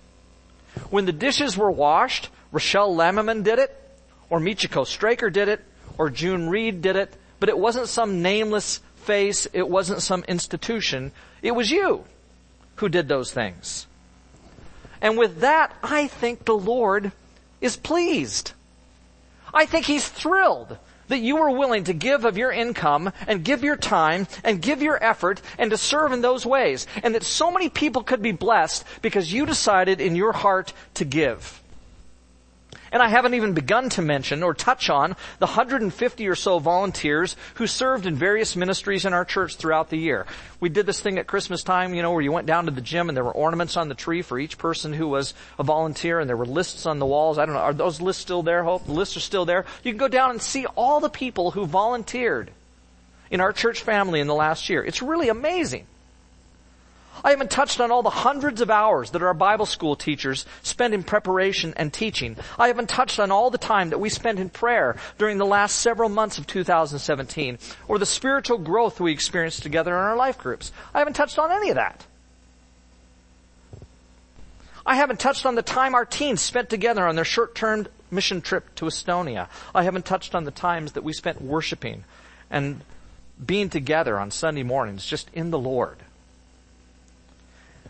When 0.90 1.06
the 1.06 1.12
dishes 1.12 1.58
were 1.58 1.72
washed, 1.72 2.30
Rochelle 2.52 2.96
Lammerman 2.96 3.44
did 3.44 3.60
it, 3.60 3.76
or 4.30 4.40
Michiko 4.40 4.86
Straker 4.86 5.30
did 5.30 5.48
it, 5.48 5.64
or 5.98 6.10
June 6.10 6.50
Reed 6.50 6.82
did 6.82 6.96
it, 6.96 7.14
but 7.40 7.50
it 7.50 7.58
wasn't 7.58 7.90
some 7.90 8.22
nameless 8.22 8.80
face, 8.96 9.48
it 9.54 9.68
wasn't 9.68 10.02
some 10.02 10.24
institution, 10.28 11.12
it 11.42 11.52
was 11.52 11.70
you 11.70 12.06
who 12.78 12.90
did 12.90 13.08
those 13.08 13.32
things. 13.32 13.86
And 15.02 15.18
with 15.18 15.42
that, 15.42 15.76
I 15.84 16.08
think 16.08 16.46
the 16.46 16.58
Lord 16.58 17.12
is 17.60 17.76
pleased. 17.76 18.54
I 19.54 19.66
think 19.66 19.86
He's 19.86 20.08
thrilled 20.08 20.78
that 21.14 21.20
you 21.20 21.38
were 21.38 21.52
willing 21.52 21.86
to 21.86 21.94
give 21.94 22.26
of 22.26 22.38
your 22.38 22.52
income 22.52 23.14
and 23.28 23.46
give 23.46 23.64
your 23.64 23.78
time 23.78 24.28
and 24.44 24.62
give 24.62 24.82
your 24.82 25.02
effort 25.02 25.42
and 25.58 25.72
to 25.72 25.78
serve 25.78 26.12
in 26.12 26.22
those 26.22 26.46
ways. 26.46 26.88
And 27.02 27.16
that 27.16 27.24
so 27.24 27.52
many 27.52 27.70
people 27.70 28.04
could 28.04 28.22
be 28.22 28.32
blessed 28.32 28.84
because 29.02 29.32
you 29.32 29.46
decided 29.46 30.02
in 30.02 30.16
your 30.16 30.34
heart 30.34 30.74
to 30.96 31.06
give. 31.06 31.63
And 32.94 33.02
I 33.02 33.08
haven't 33.08 33.34
even 33.34 33.54
begun 33.54 33.90
to 33.90 34.04
mention 34.04 34.44
or 34.44 34.54
touch 34.54 34.88
on 34.88 35.16
the 35.40 35.48
150 35.48 36.28
or 36.28 36.36
so 36.36 36.60
volunteers 36.60 37.36
who 37.56 37.66
served 37.66 38.06
in 38.06 38.16
various 38.16 38.56
ministries 38.56 39.04
in 39.04 39.14
our 39.14 39.26
church 39.26 39.56
throughout 39.56 39.90
the 39.90 39.98
year. 39.98 40.28
We 40.60 40.70
did 40.70 40.86
this 40.86 41.02
thing 41.02 41.18
at 41.18 41.26
Christmas 41.26 41.64
time, 41.64 41.96
you 41.96 42.04
know, 42.04 42.12
where 42.12 42.22
you 42.22 42.32
went 42.32 42.46
down 42.46 42.66
to 42.66 42.72
the 42.72 42.82
gym 42.82 43.10
and 43.10 43.18
there 43.18 43.24
were 43.24 43.32
ornaments 43.32 43.78
on 43.78 43.90
the 43.90 43.96
tree 43.96 44.22
for 44.22 44.38
each 44.38 44.60
person 44.60 44.94
who 44.94 45.08
was 45.08 45.34
a 45.58 45.64
volunteer 45.64 46.20
and 46.20 46.30
there 46.30 46.38
were 46.38 46.46
lists 46.46 46.86
on 46.86 47.00
the 47.00 47.06
walls. 47.08 47.40
I 47.40 47.48
don't 47.48 47.56
know, 47.56 47.62
are 47.62 47.74
those 47.74 48.00
lists 48.00 48.22
still 48.22 48.44
there, 48.44 48.64
Hope? 48.64 48.86
The 48.86 48.92
lists 48.92 49.18
are 49.18 49.22
still 49.22 49.46
there. 49.46 49.66
You 49.84 49.92
can 49.92 49.98
go 49.98 50.08
down 50.08 50.30
and 50.30 50.42
see 50.42 50.68
all 50.68 51.00
the 51.00 51.10
people 51.10 51.50
who 51.50 51.66
volunteered 51.66 52.52
in 53.32 53.42
our 53.42 53.54
church 53.54 53.82
family 53.82 54.20
in 54.20 54.28
the 54.28 54.36
last 54.36 54.70
year. 54.70 54.86
It's 54.86 55.02
really 55.02 55.30
amazing. 55.30 55.88
I 57.24 57.32
haven't 57.32 57.52
touched 57.52 57.80
on 57.80 57.92
all 57.92 58.04
the 58.04 58.10
hundreds 58.10 58.62
of 58.62 58.70
hours 58.70 59.12
that 59.12 59.22
our 59.22 59.34
Bible 59.34 59.66
school 59.66 59.96
teachers 59.96 60.46
spend 60.62 60.94
in 60.94 61.04
preparation 61.04 61.74
and 61.76 61.92
teaching. 61.92 62.38
I 62.58 62.68
haven't 62.68 62.90
touched 62.90 63.20
on 63.20 63.32
all 63.32 63.50
the 63.50 63.58
time 63.58 63.90
that 63.90 64.00
we 64.00 64.10
spent 64.10 64.40
in 64.40 64.50
prayer 64.50 64.96
during 65.18 65.38
the 65.38 65.46
last 65.46 65.80
several 65.80 66.10
months 66.10 66.38
of 66.38 66.48
2017, 66.48 67.60
or 67.88 68.00
the 68.00 68.06
spiritual 68.06 68.58
growth 68.58 69.00
we 69.00 69.12
experienced 69.12 69.64
together 69.64 69.92
in 69.92 70.04
our 70.04 70.16
life 70.16 70.38
groups. 70.38 70.72
I 70.94 71.00
haven't 71.00 71.16
touched 71.16 71.40
on 71.40 71.52
any 71.52 71.70
of 71.70 71.76
that. 71.76 72.06
I 74.86 74.96
haven't 74.96 75.20
touched 75.20 75.46
on 75.46 75.56
the 75.56 75.62
time 75.62 75.96
our 75.96 76.06
teens 76.06 76.42
spent 76.42 76.70
together 76.70 77.08
on 77.08 77.16
their 77.16 77.24
short-term 77.24 77.88
mission 78.12 78.42
trip 78.42 78.76
to 78.76 78.86
Estonia. 78.86 79.48
I 79.74 79.84
haven't 79.84 80.06
touched 80.06 80.36
on 80.36 80.44
the 80.44 80.52
times 80.52 80.92
that 80.94 81.04
we 81.04 81.14
spent 81.14 81.42
worshiping 81.42 82.04
and 82.50 82.82
being 83.44 83.70
together 83.70 84.20
on 84.20 84.30
Sunday 84.30 84.64
mornings 84.64 85.06
just 85.06 85.30
in 85.34 85.52
the 85.52 85.60
Lord. 85.60 86.03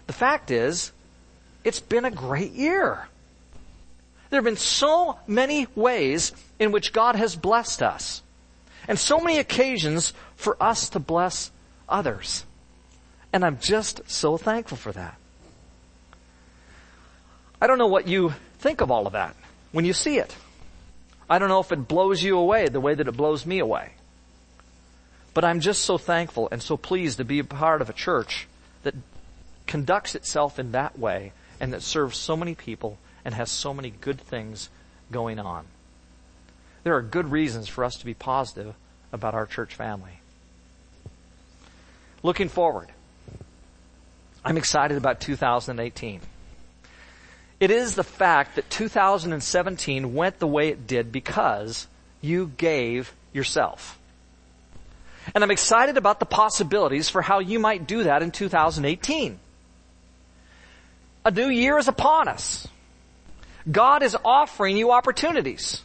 The 0.07 0.13
fact 0.13 0.51
is, 0.51 0.91
it's 1.63 1.79
been 1.79 2.05
a 2.05 2.11
great 2.11 2.51
year. 2.51 3.07
There 4.29 4.37
have 4.37 4.45
been 4.45 4.57
so 4.57 5.19
many 5.27 5.67
ways 5.75 6.31
in 6.59 6.71
which 6.71 6.93
God 6.93 7.15
has 7.15 7.35
blessed 7.35 7.81
us. 7.83 8.21
And 8.87 8.99
so 8.99 9.19
many 9.19 9.37
occasions 9.37 10.13
for 10.35 10.61
us 10.61 10.89
to 10.89 10.99
bless 10.99 11.51
others. 11.87 12.45
And 13.31 13.45
I'm 13.45 13.59
just 13.59 14.01
so 14.09 14.37
thankful 14.37 14.77
for 14.77 14.91
that. 14.91 15.17
I 17.61 17.67
don't 17.67 17.77
know 17.77 17.87
what 17.87 18.07
you 18.07 18.33
think 18.59 18.81
of 18.81 18.91
all 18.91 19.07
of 19.07 19.13
that 19.13 19.35
when 19.71 19.85
you 19.85 19.93
see 19.93 20.17
it. 20.17 20.35
I 21.29 21.39
don't 21.39 21.49
know 21.49 21.61
if 21.61 21.71
it 21.71 21.87
blows 21.87 22.21
you 22.21 22.37
away 22.37 22.67
the 22.67 22.81
way 22.81 22.93
that 22.93 23.07
it 23.07 23.15
blows 23.15 23.45
me 23.45 23.59
away. 23.59 23.93
But 25.33 25.45
I'm 25.45 25.61
just 25.61 25.83
so 25.83 25.97
thankful 25.97 26.49
and 26.51 26.61
so 26.61 26.75
pleased 26.75 27.17
to 27.17 27.23
be 27.23 27.39
a 27.39 27.43
part 27.43 27.81
of 27.81 27.89
a 27.89 27.93
church 27.93 28.47
that 28.83 28.95
conducts 29.67 30.15
itself 30.15 30.59
in 30.59 30.71
that 30.71 30.97
way 30.97 31.31
and 31.59 31.73
that 31.73 31.81
serves 31.81 32.17
so 32.17 32.35
many 32.35 32.55
people 32.55 32.97
and 33.23 33.33
has 33.33 33.49
so 33.49 33.73
many 33.73 33.89
good 33.89 34.19
things 34.19 34.69
going 35.11 35.39
on. 35.39 35.65
There 36.83 36.95
are 36.95 37.01
good 37.01 37.31
reasons 37.31 37.67
for 37.67 37.83
us 37.83 37.95
to 37.97 38.05
be 38.05 38.13
positive 38.13 38.75
about 39.11 39.33
our 39.33 39.45
church 39.45 39.75
family. 39.75 40.19
Looking 42.21 42.49
forward, 42.49 42.89
I'm 44.43 44.57
excited 44.57 44.97
about 44.97 45.21
2018. 45.21 46.21
It 47.59 47.71
is 47.71 47.95
the 47.95 48.03
fact 48.03 48.55
that 48.55 48.69
2017 48.69 50.13
went 50.13 50.39
the 50.39 50.47
way 50.47 50.69
it 50.69 50.85
did 50.85 51.11
because 51.11 51.87
you 52.21 52.51
gave 52.57 53.13
yourself. 53.31 53.97
And 55.33 55.43
I'm 55.43 55.51
excited 55.51 55.95
about 55.95 56.19
the 56.19 56.25
possibilities 56.25 57.09
for 57.09 57.21
how 57.21 57.39
you 57.39 57.59
might 57.59 57.87
do 57.87 58.03
that 58.03 58.21
in 58.21 58.31
2018. 58.31 59.39
A 61.25 61.31
new 61.31 61.47
year 61.47 61.77
is 61.77 61.87
upon 61.87 62.27
us. 62.27 62.67
God 63.69 64.03
is 64.03 64.17
offering 64.25 64.75
you 64.75 64.91
opportunities. 64.91 65.81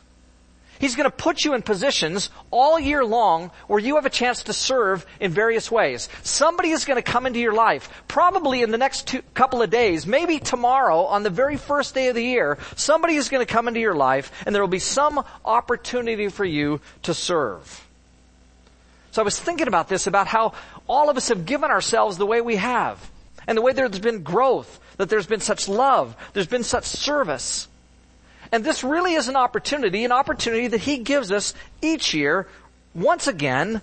He's 0.79 0.95
going 0.95 1.11
to 1.11 1.17
put 1.17 1.45
you 1.45 1.55
in 1.55 1.63
positions 1.63 2.31
all 2.51 2.79
year 2.79 3.05
long 3.05 3.51
where 3.67 3.81
you 3.81 3.97
have 3.97 4.07
a 4.07 4.11
chance 4.11 4.45
to 4.45 4.53
serve 4.53 5.05
in 5.19 5.33
various 5.33 5.71
ways. 5.71 6.09
Somebody 6.23 6.71
is 6.71 6.85
going 6.85 6.97
to 6.97 7.03
come 7.03 7.27
into 7.27 7.41
your 7.41 7.53
life, 7.53 8.05
probably 8.07 8.63
in 8.63 8.71
the 8.71 8.79
next 8.79 9.09
two, 9.09 9.23
couple 9.35 9.61
of 9.61 9.71
days, 9.71 10.07
maybe 10.07 10.39
tomorrow 10.39 11.03
on 11.03 11.25
the 11.25 11.31
very 11.31 11.57
first 11.57 11.95
day 11.95 12.09
of 12.09 12.15
the 12.15 12.23
year, 12.23 12.59
somebody 12.77 13.17
is 13.17 13.29
going 13.29 13.45
to 13.45 13.53
come 13.53 13.67
into 13.67 13.81
your 13.81 13.97
life 13.97 14.31
and 14.47 14.55
there 14.55 14.63
will 14.63 14.69
be 14.69 14.79
some 14.79 15.25
opportunity 15.45 16.29
for 16.29 16.45
you 16.45 16.81
to 17.03 17.13
serve. 17.13 17.85
So 19.11 19.23
I 19.23 19.25
was 19.25 19.39
thinking 19.39 19.67
about 19.67 19.89
this, 19.89 20.07
about 20.07 20.29
how 20.29 20.53
all 20.87 21.11
of 21.11 21.17
us 21.17 21.29
have 21.29 21.45
given 21.45 21.71
ourselves 21.71 22.19
the 22.19 22.27
way 22.27 22.41
we 22.41 22.57
have 22.57 23.11
and 23.49 23.59
the 23.59 23.63
way 23.63 23.73
there's 23.73 23.99
been 23.99 24.23
growth, 24.23 24.79
that 24.99 25.09
there's 25.09 25.27
been 25.27 25.41
such 25.41 25.69
love, 25.69 26.15
there's 26.35 26.47
been 26.47 26.65
such 26.65 26.85
service. 26.85 27.67
And 28.53 28.65
this 28.65 28.85
really 28.85 29.15
is 29.15 29.29
an 29.29 29.37
opportunity, 29.37 30.05
an 30.05 30.13
opportunity 30.13 30.67
that 30.69 30.83
He 30.83 30.99
gives 30.99 31.33
us 31.33 31.55
each 31.81 32.13
year, 32.13 32.47
once 32.95 33.27
again, 33.27 33.81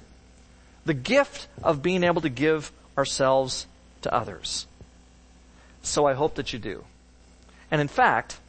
the 0.86 0.94
gift 0.94 1.48
of 1.64 1.82
being 1.82 2.04
able 2.04 2.22
to 2.22 2.30
give 2.30 2.72
ourselves 2.98 3.66
to 4.04 4.14
others. 4.14 4.68
So 5.82 6.06
I 6.06 6.14
hope 6.14 6.36
that 6.36 6.54
you 6.54 6.60
do. 6.60 6.84
And 7.72 7.82
in 7.82 7.88
fact, 7.88 8.40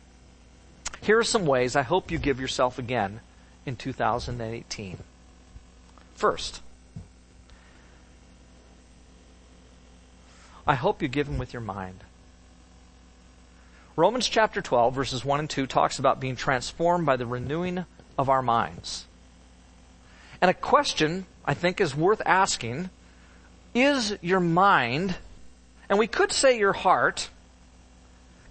here 1.02 1.18
are 1.18 1.24
some 1.24 1.46
ways 1.46 1.76
I 1.76 1.82
hope 1.82 2.10
you 2.10 2.18
give 2.18 2.40
yourself 2.40 2.78
again 2.78 3.20
in 3.64 3.76
2018. 3.76 4.98
First, 6.14 6.62
I 10.66 10.74
hope 10.74 11.02
you 11.02 11.08
give 11.08 11.28
Him 11.28 11.38
with 11.38 11.52
your 11.52 11.62
mind. 11.62 12.00
Romans 13.96 14.28
chapter 14.28 14.60
12 14.60 14.94
verses 14.94 15.24
1 15.24 15.40
and 15.40 15.48
2 15.48 15.66
talks 15.66 15.98
about 15.98 16.20
being 16.20 16.36
transformed 16.36 17.06
by 17.06 17.16
the 17.16 17.24
renewing 17.24 17.86
of 18.18 18.28
our 18.28 18.42
minds. 18.42 19.06
And 20.42 20.50
a 20.50 20.54
question 20.54 21.24
I 21.46 21.54
think 21.54 21.80
is 21.80 21.96
worth 21.96 22.20
asking 22.26 22.90
is 23.74 24.16
your 24.20 24.40
mind, 24.40 25.16
and 25.88 25.98
we 25.98 26.06
could 26.06 26.30
say 26.30 26.58
your 26.58 26.74
heart, 26.74 27.30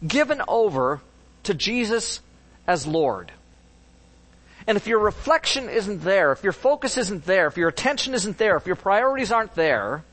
given 0.06 0.42
over 0.48 1.02
to 1.44 1.54
Jesus 1.54 2.22
as 2.66 2.88
Lord? 2.88 3.32
And 4.66 4.78
if 4.78 4.88
your 4.88 5.00
reflection 5.00 5.70
isn't 5.70 6.04
there, 6.04 6.32
if 6.32 6.44
your 6.44 6.54
focus 6.54 6.98
isn't 6.98 7.26
there, 7.26 7.46
if 7.46 7.58
your 7.58 7.70
attention 7.70 8.16
isn't 8.16 8.40
there, 8.40 8.58
if 8.58 8.66
your 8.66 8.76
priorities 8.76 9.32
aren't 9.32 9.54
there, 9.54 10.04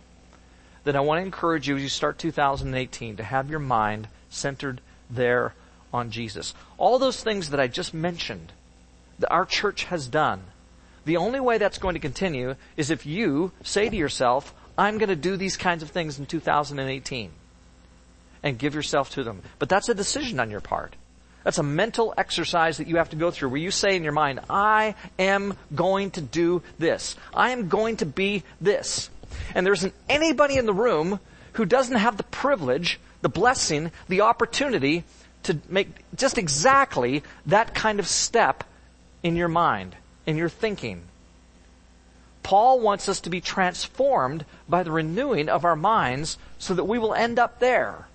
then 0.84 0.94
I 0.94 1.00
want 1.00 1.20
to 1.20 1.24
encourage 1.24 1.68
you 1.68 1.76
as 1.76 1.82
you 1.82 1.88
start 1.88 2.18
2018 2.18 3.16
to 3.16 3.22
have 3.22 3.48
your 3.48 3.60
mind 3.60 4.08
centered 4.28 4.82
there 5.14 5.54
on 5.92 6.10
Jesus. 6.10 6.54
All 6.78 6.98
those 6.98 7.22
things 7.22 7.50
that 7.50 7.60
I 7.60 7.66
just 7.66 7.94
mentioned 7.94 8.52
that 9.18 9.30
our 9.30 9.44
church 9.44 9.84
has 9.84 10.06
done, 10.06 10.42
the 11.04 11.16
only 11.16 11.40
way 11.40 11.58
that's 11.58 11.78
going 11.78 11.94
to 11.94 12.00
continue 12.00 12.56
is 12.76 12.90
if 12.90 13.06
you 13.06 13.52
say 13.62 13.88
to 13.88 13.96
yourself, 13.96 14.54
I'm 14.78 14.98
going 14.98 15.08
to 15.08 15.16
do 15.16 15.36
these 15.36 15.56
kinds 15.56 15.82
of 15.82 15.90
things 15.90 16.18
in 16.18 16.26
2018 16.26 17.30
and 18.42 18.58
give 18.58 18.74
yourself 18.74 19.10
to 19.10 19.24
them. 19.24 19.42
But 19.58 19.68
that's 19.68 19.88
a 19.88 19.94
decision 19.94 20.40
on 20.40 20.50
your 20.50 20.60
part. 20.60 20.96
That's 21.44 21.58
a 21.58 21.64
mental 21.64 22.14
exercise 22.16 22.76
that 22.78 22.86
you 22.86 22.96
have 22.96 23.10
to 23.10 23.16
go 23.16 23.30
through 23.30 23.50
where 23.50 23.60
you 23.60 23.70
say 23.70 23.96
in 23.96 24.04
your 24.04 24.12
mind, 24.12 24.40
I 24.48 24.94
am 25.18 25.56
going 25.74 26.12
to 26.12 26.20
do 26.20 26.62
this. 26.78 27.16
I 27.34 27.50
am 27.50 27.68
going 27.68 27.96
to 27.98 28.06
be 28.06 28.44
this. 28.60 29.10
And 29.54 29.66
there 29.66 29.72
isn't 29.72 29.94
anybody 30.08 30.56
in 30.56 30.66
the 30.66 30.74
room 30.74 31.18
who 31.54 31.64
doesn't 31.64 31.96
have 31.96 32.16
the 32.16 32.22
privilege 32.22 33.00
the 33.22 33.28
blessing, 33.28 33.90
the 34.08 34.20
opportunity 34.20 35.04
to 35.44 35.58
make 35.68 35.88
just 36.14 36.38
exactly 36.38 37.22
that 37.46 37.74
kind 37.74 37.98
of 37.98 38.06
step 38.06 38.64
in 39.22 39.36
your 39.36 39.48
mind, 39.48 39.96
in 40.26 40.36
your 40.36 40.48
thinking. 40.48 41.02
Paul 42.42 42.80
wants 42.80 43.08
us 43.08 43.20
to 43.20 43.30
be 43.30 43.40
transformed 43.40 44.44
by 44.68 44.82
the 44.82 44.90
renewing 44.90 45.48
of 45.48 45.64
our 45.64 45.76
minds 45.76 46.38
so 46.58 46.74
that 46.74 46.84
we 46.84 46.98
will 46.98 47.14
end 47.14 47.38
up 47.38 47.60
there. 47.60 48.06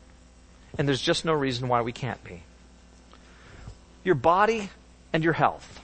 And 0.78 0.88
there's 0.88 1.02
just 1.02 1.26
no 1.26 1.34
reason 1.34 1.68
why 1.68 1.82
we 1.82 1.92
can't 1.92 2.24
be. 2.24 2.44
Your 4.04 4.16
body 4.16 4.70
and 5.14 5.24
your 5.24 5.34
health. 5.34 5.82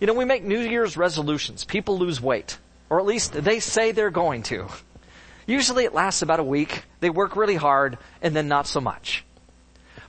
You 0.00 0.06
know, 0.06 0.14
we 0.14 0.24
make 0.24 0.44
New 0.44 0.60
Year's 0.60 0.96
resolutions. 0.96 1.64
People 1.64 1.98
lose 1.98 2.20
weight. 2.20 2.58
Or 2.90 2.98
at 2.98 3.06
least 3.06 3.32
they 3.32 3.60
say 3.60 3.92
they're 3.92 4.10
going 4.10 4.42
to. 4.44 4.68
Usually 5.48 5.84
it 5.84 5.94
lasts 5.94 6.20
about 6.20 6.40
a 6.40 6.44
week. 6.44 6.84
They 7.00 7.08
work 7.08 7.34
really 7.34 7.56
hard 7.56 7.96
and 8.20 8.36
then 8.36 8.48
not 8.48 8.66
so 8.66 8.82
much. 8.82 9.24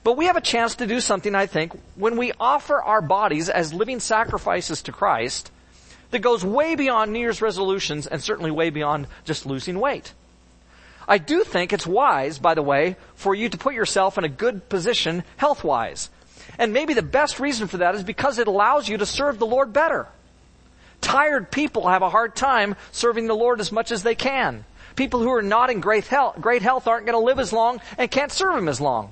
But 0.04 0.18
we 0.18 0.26
have 0.26 0.36
a 0.36 0.42
chance 0.42 0.74
to 0.76 0.86
do 0.86 1.00
something, 1.00 1.34
I 1.34 1.46
think, 1.46 1.72
when 1.96 2.18
we 2.18 2.32
offer 2.38 2.80
our 2.80 3.00
bodies 3.00 3.48
as 3.48 3.72
living 3.72 4.00
sacrifices 4.00 4.82
to 4.82 4.92
Christ 4.92 5.50
that 6.10 6.18
goes 6.18 6.44
way 6.44 6.74
beyond 6.74 7.12
New 7.12 7.20
Year's 7.20 7.40
resolutions 7.40 8.06
and 8.06 8.22
certainly 8.22 8.50
way 8.50 8.68
beyond 8.68 9.06
just 9.24 9.46
losing 9.46 9.80
weight. 9.80 10.12
I 11.08 11.16
do 11.16 11.42
think 11.42 11.72
it's 11.72 11.86
wise, 11.86 12.38
by 12.38 12.54
the 12.54 12.62
way, 12.62 12.96
for 13.14 13.34
you 13.34 13.48
to 13.48 13.58
put 13.58 13.74
yourself 13.74 14.18
in 14.18 14.24
a 14.24 14.28
good 14.28 14.68
position 14.68 15.24
health-wise. 15.38 16.10
And 16.58 16.74
maybe 16.74 16.92
the 16.92 17.02
best 17.02 17.40
reason 17.40 17.66
for 17.66 17.78
that 17.78 17.94
is 17.94 18.02
because 18.02 18.38
it 18.38 18.46
allows 18.46 18.90
you 18.90 18.98
to 18.98 19.06
serve 19.06 19.38
the 19.38 19.46
Lord 19.46 19.72
better. 19.72 20.06
Tired 21.00 21.50
people 21.50 21.88
have 21.88 22.02
a 22.02 22.10
hard 22.10 22.36
time 22.36 22.76
serving 22.92 23.26
the 23.26 23.34
Lord 23.34 23.58
as 23.58 23.72
much 23.72 23.90
as 23.90 24.02
they 24.02 24.14
can. 24.14 24.66
People 24.96 25.20
who 25.20 25.32
are 25.32 25.42
not 25.42 25.70
in 25.70 25.80
great 25.80 26.06
health, 26.06 26.40
great 26.40 26.62
health 26.62 26.86
aren't 26.86 27.06
going 27.06 27.18
to 27.18 27.24
live 27.24 27.38
as 27.38 27.52
long 27.52 27.80
and 27.96 28.10
can't 28.10 28.32
serve 28.32 28.56
Him 28.56 28.68
as 28.68 28.80
long. 28.80 29.10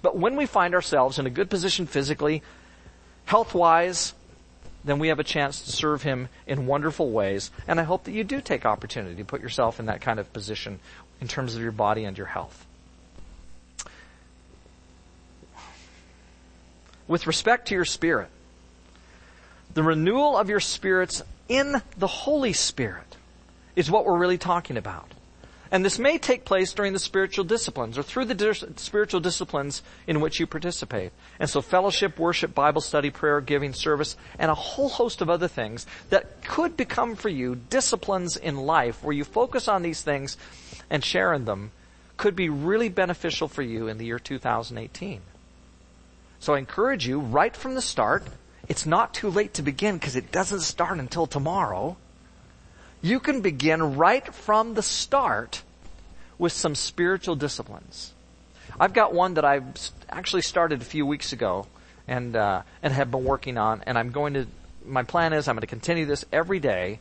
But 0.00 0.16
when 0.16 0.36
we 0.36 0.46
find 0.46 0.74
ourselves 0.74 1.18
in 1.18 1.26
a 1.26 1.30
good 1.30 1.50
position 1.50 1.86
physically, 1.86 2.42
health-wise, 3.24 4.14
then 4.84 4.98
we 4.98 5.08
have 5.08 5.18
a 5.18 5.24
chance 5.24 5.60
to 5.62 5.72
serve 5.72 6.02
Him 6.02 6.28
in 6.46 6.66
wonderful 6.66 7.10
ways. 7.10 7.50
And 7.66 7.80
I 7.80 7.82
hope 7.82 8.04
that 8.04 8.12
you 8.12 8.24
do 8.24 8.40
take 8.40 8.64
opportunity 8.64 9.16
to 9.16 9.24
put 9.24 9.42
yourself 9.42 9.80
in 9.80 9.86
that 9.86 10.00
kind 10.00 10.18
of 10.18 10.32
position 10.32 10.78
in 11.20 11.28
terms 11.28 11.54
of 11.54 11.62
your 11.62 11.72
body 11.72 12.04
and 12.04 12.16
your 12.16 12.28
health. 12.28 12.64
With 17.06 17.26
respect 17.26 17.68
to 17.68 17.74
your 17.74 17.84
spirit, 17.84 18.28
the 19.74 19.82
renewal 19.82 20.36
of 20.36 20.48
your 20.48 20.60
spirits 20.60 21.22
in 21.48 21.82
the 21.96 22.06
Holy 22.06 22.52
Spirit 22.52 23.16
is 23.78 23.88
what 23.88 24.04
we're 24.04 24.18
really 24.18 24.38
talking 24.38 24.76
about. 24.76 25.06
And 25.70 25.84
this 25.84 26.00
may 26.00 26.18
take 26.18 26.44
place 26.44 26.72
during 26.72 26.94
the 26.94 26.98
spiritual 26.98 27.44
disciplines 27.44 27.96
or 27.96 28.02
through 28.02 28.24
the 28.24 28.34
dis- 28.34 28.64
spiritual 28.74 29.20
disciplines 29.20 29.82
in 30.08 30.20
which 30.20 30.40
you 30.40 30.48
participate. 30.48 31.12
And 31.38 31.48
so 31.48 31.60
fellowship, 31.60 32.18
worship, 32.18 32.56
Bible 32.56 32.80
study, 32.80 33.10
prayer, 33.10 33.40
giving, 33.40 33.72
service, 33.72 34.16
and 34.36 34.50
a 34.50 34.54
whole 34.56 34.88
host 34.88 35.22
of 35.22 35.30
other 35.30 35.46
things 35.46 35.86
that 36.10 36.44
could 36.44 36.76
become 36.76 37.14
for 37.14 37.28
you 37.28 37.54
disciplines 37.54 38.36
in 38.36 38.56
life 38.56 39.04
where 39.04 39.14
you 39.14 39.22
focus 39.22 39.68
on 39.68 39.82
these 39.82 40.02
things 40.02 40.36
and 40.90 41.04
share 41.04 41.32
in 41.32 41.44
them 41.44 41.70
could 42.16 42.34
be 42.34 42.48
really 42.48 42.88
beneficial 42.88 43.46
for 43.46 43.62
you 43.62 43.86
in 43.86 43.98
the 43.98 44.06
year 44.06 44.18
2018. 44.18 45.20
So 46.40 46.54
I 46.54 46.58
encourage 46.58 47.06
you 47.06 47.20
right 47.20 47.54
from 47.54 47.76
the 47.76 47.82
start, 47.82 48.24
it's 48.66 48.86
not 48.86 49.14
too 49.14 49.30
late 49.30 49.54
to 49.54 49.62
begin 49.62 49.98
because 49.98 50.16
it 50.16 50.32
doesn't 50.32 50.62
start 50.62 50.98
until 50.98 51.28
tomorrow 51.28 51.96
you 53.00 53.20
can 53.20 53.40
begin 53.40 53.96
right 53.96 54.34
from 54.34 54.74
the 54.74 54.82
start 54.82 55.62
with 56.38 56.52
some 56.52 56.74
spiritual 56.74 57.36
disciplines. 57.36 58.12
I've 58.78 58.92
got 58.92 59.12
one 59.12 59.34
that 59.34 59.44
I 59.44 59.60
actually 60.08 60.42
started 60.42 60.82
a 60.82 60.84
few 60.84 61.04
weeks 61.04 61.32
ago 61.32 61.66
and 62.06 62.36
uh, 62.36 62.62
and 62.82 62.92
have 62.92 63.10
been 63.10 63.24
working 63.24 63.58
on, 63.58 63.82
and 63.86 63.98
I'm 63.98 64.10
going 64.10 64.34
to. 64.34 64.46
My 64.86 65.02
plan 65.02 65.32
is 65.32 65.48
I'm 65.48 65.56
going 65.56 65.62
to 65.62 65.66
continue 65.66 66.06
this 66.06 66.24
every 66.32 66.60
day 66.60 67.00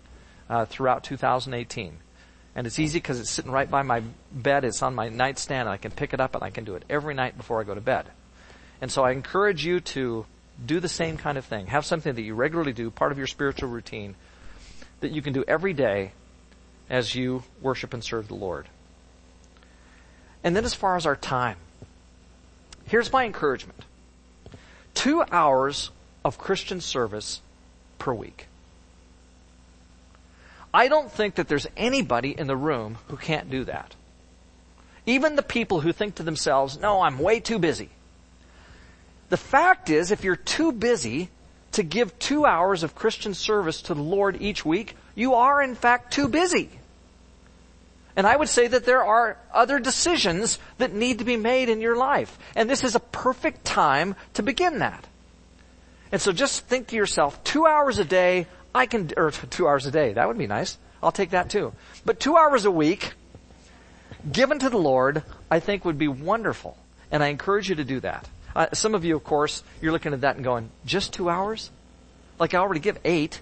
uh, 0.49 0.65
throughout 0.65 1.03
2018, 1.03 1.97
and 2.55 2.67
it's 2.67 2.79
easy 2.79 2.99
because 2.99 3.19
it's 3.19 3.29
sitting 3.29 3.51
right 3.51 3.69
by 3.69 3.83
my 3.83 4.01
bed. 4.31 4.65
It's 4.65 4.81
on 4.81 4.95
my 4.95 5.09
nightstand, 5.09 5.61
and 5.61 5.69
I 5.69 5.77
can 5.77 5.91
pick 5.91 6.13
it 6.13 6.19
up 6.19 6.35
and 6.35 6.43
I 6.43 6.49
can 6.49 6.65
do 6.65 6.75
it 6.75 6.83
every 6.89 7.13
night 7.13 7.37
before 7.37 7.61
I 7.61 7.63
go 7.63 7.75
to 7.75 7.81
bed. 7.81 8.05
And 8.81 8.91
so 8.91 9.03
I 9.03 9.11
encourage 9.11 9.65
you 9.65 9.79
to 9.79 10.25
do 10.63 10.79
the 10.79 10.89
same 10.89 11.17
kind 11.17 11.37
of 11.37 11.45
thing. 11.45 11.67
Have 11.67 11.85
something 11.85 12.13
that 12.13 12.21
you 12.21 12.35
regularly 12.35 12.73
do, 12.73 12.91
part 12.91 13.11
of 13.11 13.17
your 13.17 13.27
spiritual 13.27 13.69
routine, 13.69 14.15
that 14.99 15.11
you 15.11 15.21
can 15.21 15.33
do 15.33 15.43
every 15.47 15.73
day 15.73 16.11
as 16.89 17.13
you 17.13 17.43
worship 17.61 17.93
and 17.93 18.03
serve 18.03 18.27
the 18.27 18.35
Lord. 18.35 18.67
And 20.43 20.55
then 20.55 20.65
as 20.65 20.73
far 20.73 20.95
as 20.95 21.05
our 21.05 21.15
time, 21.15 21.57
here's 22.85 23.11
my 23.11 23.25
encouragement. 23.25 23.83
Two 24.93 25.23
hours 25.31 25.91
of 26.23 26.37
Christian 26.37 26.81
service 26.81 27.41
per 27.99 28.13
week. 28.13 28.47
I 30.73 30.87
don't 30.87 31.11
think 31.11 31.35
that 31.35 31.47
there's 31.47 31.67
anybody 31.75 32.37
in 32.37 32.47
the 32.47 32.55
room 32.55 32.97
who 33.07 33.17
can't 33.17 33.49
do 33.49 33.63
that. 33.65 33.95
Even 35.05 35.35
the 35.35 35.43
people 35.43 35.79
who 35.79 35.93
think 35.93 36.15
to 36.15 36.23
themselves, 36.23 36.77
no, 36.77 37.01
I'm 37.01 37.19
way 37.19 37.39
too 37.39 37.59
busy. 37.59 37.89
The 39.29 39.37
fact 39.37 39.89
is, 39.89 40.11
if 40.11 40.23
you're 40.23 40.35
too 40.35 40.71
busy, 40.71 41.29
to 41.77 41.83
give 41.83 42.17
two 42.17 42.43
hours 42.43 42.81
of 42.81 42.95
Christian 42.95 43.35
service 43.35 43.83
to 43.83 43.93
the 43.93 44.01
Lord 44.01 44.41
each 44.41 44.65
week, 44.65 44.95
you 45.13 45.35
are 45.35 45.61
in 45.61 45.75
fact 45.75 46.11
too 46.11 46.27
busy. 46.27 46.71
And 48.15 48.25
I 48.25 48.35
would 48.35 48.49
say 48.49 48.65
that 48.65 48.83
there 48.83 49.05
are 49.05 49.37
other 49.53 49.77
decisions 49.77 50.57
that 50.79 50.91
need 50.91 51.19
to 51.19 51.23
be 51.23 51.37
made 51.37 51.69
in 51.69 51.79
your 51.79 51.95
life. 51.95 52.35
And 52.55 52.67
this 52.67 52.83
is 52.83 52.95
a 52.95 52.99
perfect 52.99 53.63
time 53.63 54.15
to 54.33 54.41
begin 54.41 54.79
that. 54.79 55.05
And 56.11 56.19
so 56.19 56.31
just 56.31 56.65
think 56.65 56.87
to 56.87 56.95
yourself, 56.95 57.43
two 57.43 57.67
hours 57.67 57.99
a 57.99 58.05
day, 58.05 58.47
I 58.73 58.87
can, 58.87 59.11
or 59.15 59.29
two 59.51 59.67
hours 59.67 59.85
a 59.85 59.91
day, 59.91 60.13
that 60.13 60.27
would 60.27 60.39
be 60.39 60.47
nice. 60.47 60.79
I'll 61.03 61.11
take 61.11 61.29
that 61.29 61.51
too. 61.51 61.73
But 62.05 62.19
two 62.19 62.37
hours 62.37 62.65
a 62.65 62.71
week, 62.71 63.13
given 64.31 64.57
to 64.59 64.71
the 64.71 64.79
Lord, 64.79 65.21
I 65.51 65.59
think 65.59 65.85
would 65.85 65.99
be 65.99 66.07
wonderful. 66.07 66.75
And 67.11 67.23
I 67.23 67.27
encourage 67.27 67.69
you 67.69 67.75
to 67.75 67.83
do 67.83 67.99
that. 67.99 68.27
Uh, 68.57 68.65
some 68.73 68.95
of 68.95 69.05
you, 69.05 69.15
of 69.15 69.23
course, 69.23 69.61
you're 69.83 69.91
looking 69.91 70.13
at 70.13 70.21
that 70.21 70.35
and 70.35 70.43
going, 70.43 70.71
just 70.83 71.13
two 71.13 71.29
hours? 71.29 71.69
Like 72.39 72.55
I 72.55 72.57
already 72.57 72.79
give 72.79 72.97
eight. 73.05 73.39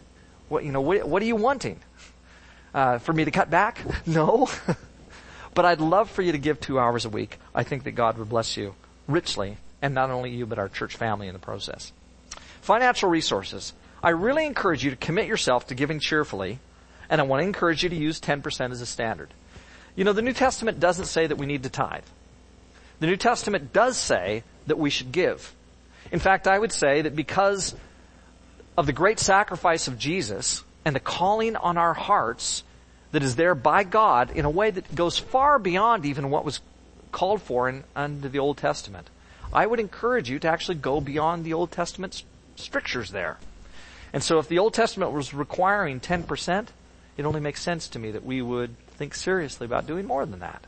What, 0.49 0.65
you 0.65 0.73
know, 0.73 0.81
what, 0.81 1.07
what 1.07 1.21
are 1.21 1.25
you 1.25 1.37
wanting? 1.37 1.79
Uh, 2.73 2.97
for 2.97 3.13
me 3.13 3.23
to 3.23 3.31
cut 3.31 3.49
back? 3.49 3.79
No. 4.05 4.49
but 5.53 5.63
I'd 5.63 5.79
love 5.79 6.11
for 6.11 6.21
you 6.21 6.33
to 6.33 6.37
give 6.37 6.59
two 6.59 6.77
hours 6.77 7.05
a 7.05 7.09
week. 7.09 7.39
I 7.55 7.63
think 7.63 7.85
that 7.85 7.91
God 7.91 8.17
would 8.17 8.27
bless 8.27 8.57
you 8.57 8.75
richly, 9.07 9.55
and 9.81 9.95
not 9.95 10.09
only 10.09 10.31
you, 10.31 10.45
but 10.45 10.59
our 10.59 10.67
church 10.67 10.97
family 10.97 11.27
in 11.27 11.33
the 11.33 11.39
process. 11.39 11.93
Financial 12.61 13.09
resources. 13.09 13.71
I 14.03 14.09
really 14.09 14.45
encourage 14.45 14.83
you 14.83 14.89
to 14.89 14.97
commit 14.97 15.27
yourself 15.27 15.67
to 15.67 15.75
giving 15.75 16.01
cheerfully, 16.01 16.59
and 17.09 17.21
I 17.21 17.23
want 17.23 17.39
to 17.39 17.47
encourage 17.47 17.83
you 17.83 17.89
to 17.89 17.95
use 17.95 18.19
10% 18.19 18.71
as 18.71 18.81
a 18.81 18.85
standard. 18.85 19.29
You 19.95 20.03
know, 20.03 20.11
the 20.11 20.21
New 20.21 20.33
Testament 20.33 20.81
doesn't 20.81 21.05
say 21.05 21.25
that 21.25 21.37
we 21.37 21.45
need 21.45 21.63
to 21.63 21.69
tithe. 21.69 22.03
The 22.99 23.07
New 23.07 23.17
Testament 23.17 23.71
does 23.71 23.95
say 23.95 24.43
that 24.67 24.77
we 24.77 24.89
should 24.89 25.11
give. 25.11 25.53
In 26.11 26.19
fact, 26.19 26.47
I 26.47 26.57
would 26.57 26.71
say 26.71 27.01
that 27.01 27.15
because 27.15 27.75
of 28.77 28.85
the 28.85 28.93
great 28.93 29.19
sacrifice 29.19 29.87
of 29.87 29.97
Jesus 29.97 30.63
and 30.83 30.95
the 30.95 30.99
calling 30.99 31.55
on 31.55 31.77
our 31.77 31.93
hearts 31.93 32.63
that 33.11 33.23
is 33.23 33.35
there 33.35 33.55
by 33.55 33.83
God 33.83 34.31
in 34.31 34.45
a 34.45 34.49
way 34.49 34.71
that 34.71 34.93
goes 34.93 35.17
far 35.17 35.57
beyond 35.57 36.05
even 36.05 36.29
what 36.29 36.45
was 36.45 36.59
called 37.11 37.41
for 37.41 37.69
in, 37.69 37.83
under 37.95 38.27
the 38.27 38.39
Old 38.39 38.57
Testament. 38.57 39.09
I 39.53 39.65
would 39.65 39.79
encourage 39.79 40.29
you 40.29 40.37
to 40.39 40.49
actually 40.49 40.75
go 40.75 40.99
beyond 40.99 41.45
the 41.45 41.53
Old 41.53 41.71
Testament 41.71 42.23
strictures 42.57 43.11
there. 43.11 43.37
And 44.11 44.21
so 44.21 44.39
if 44.39 44.47
the 44.47 44.59
Old 44.59 44.73
Testament 44.73 45.11
was 45.11 45.33
requiring 45.33 45.99
10%, 45.99 46.67
it 47.17 47.25
only 47.25 47.39
makes 47.39 47.61
sense 47.61 47.87
to 47.89 47.99
me 47.99 48.11
that 48.11 48.25
we 48.25 48.41
would 48.41 48.75
think 48.97 49.15
seriously 49.15 49.65
about 49.65 49.87
doing 49.87 50.05
more 50.05 50.25
than 50.25 50.39
that. 50.39 50.65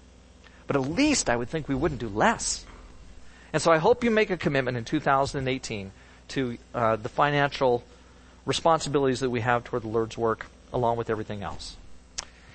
But 0.67 0.75
at 0.75 0.83
least 0.83 1.29
I 1.29 1.36
would 1.36 1.49
think 1.49 1.67
we 1.67 1.75
wouldn't 1.75 1.99
do 1.99 2.10
less. 2.10 2.65
And 3.53 3.62
so 3.62 3.71
I 3.71 3.77
hope 3.77 4.03
you 4.03 4.12
make 4.12 4.29
a 4.29 4.38
commitment 4.38 4.77
in 4.77 4.86
2018 4.86 5.91
to 6.29 6.57
uh, 6.73 6.95
the 6.97 7.10
financial 7.10 7.83
responsibilities 8.45 9.19
that 9.21 9.29
we 9.29 9.41
have 9.41 9.63
toward 9.63 9.83
the 9.83 9.88
Lord's 9.88 10.17
work 10.17 10.47
along 10.73 10.97
with 10.97 11.10
everything 11.10 11.43
else. 11.43 11.75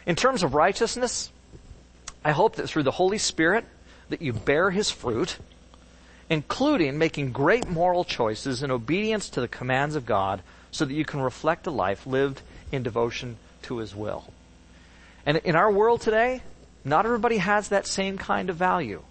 In 0.06 0.16
terms 0.16 0.42
of 0.42 0.54
righteousness, 0.54 1.30
I 2.24 2.32
hope 2.32 2.56
that 2.56 2.68
through 2.68 2.82
the 2.82 2.92
Holy 2.92 3.18
Spirit 3.18 3.64
that 4.08 4.22
you 4.22 4.32
bear 4.32 4.70
His 4.70 4.90
fruit, 4.90 5.38
including 6.28 6.98
making 6.98 7.32
great 7.32 7.68
moral 7.68 8.04
choices 8.04 8.62
in 8.62 8.70
obedience 8.70 9.30
to 9.30 9.40
the 9.40 9.48
commands 9.48 9.96
of 9.96 10.06
God 10.06 10.42
so 10.70 10.84
that 10.84 10.94
you 10.94 11.04
can 11.04 11.20
reflect 11.20 11.66
a 11.66 11.70
life 11.70 12.06
lived 12.06 12.42
in 12.70 12.82
devotion 12.82 13.36
to 13.62 13.78
His 13.78 13.94
will. 13.94 14.24
And 15.24 15.36
in 15.38 15.54
our 15.56 15.70
world 15.70 16.00
today, 16.00 16.42
not 16.84 17.06
everybody 17.06 17.38
has 17.38 17.68
that 17.68 17.86
same 17.86 18.18
kind 18.18 18.50
of 18.50 18.56
value. 18.56 19.02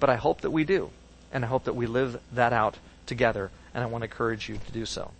But 0.00 0.10
I 0.10 0.16
hope 0.16 0.40
that 0.40 0.50
we 0.50 0.64
do. 0.64 0.90
And 1.32 1.44
I 1.44 1.48
hope 1.48 1.64
that 1.64 1.76
we 1.76 1.86
live 1.86 2.20
that 2.32 2.52
out 2.52 2.78
together. 3.06 3.50
And 3.72 3.84
I 3.84 3.86
want 3.86 4.02
to 4.02 4.06
encourage 4.06 4.48
you 4.48 4.58
to 4.66 4.72
do 4.72 4.84
so. 4.84 5.12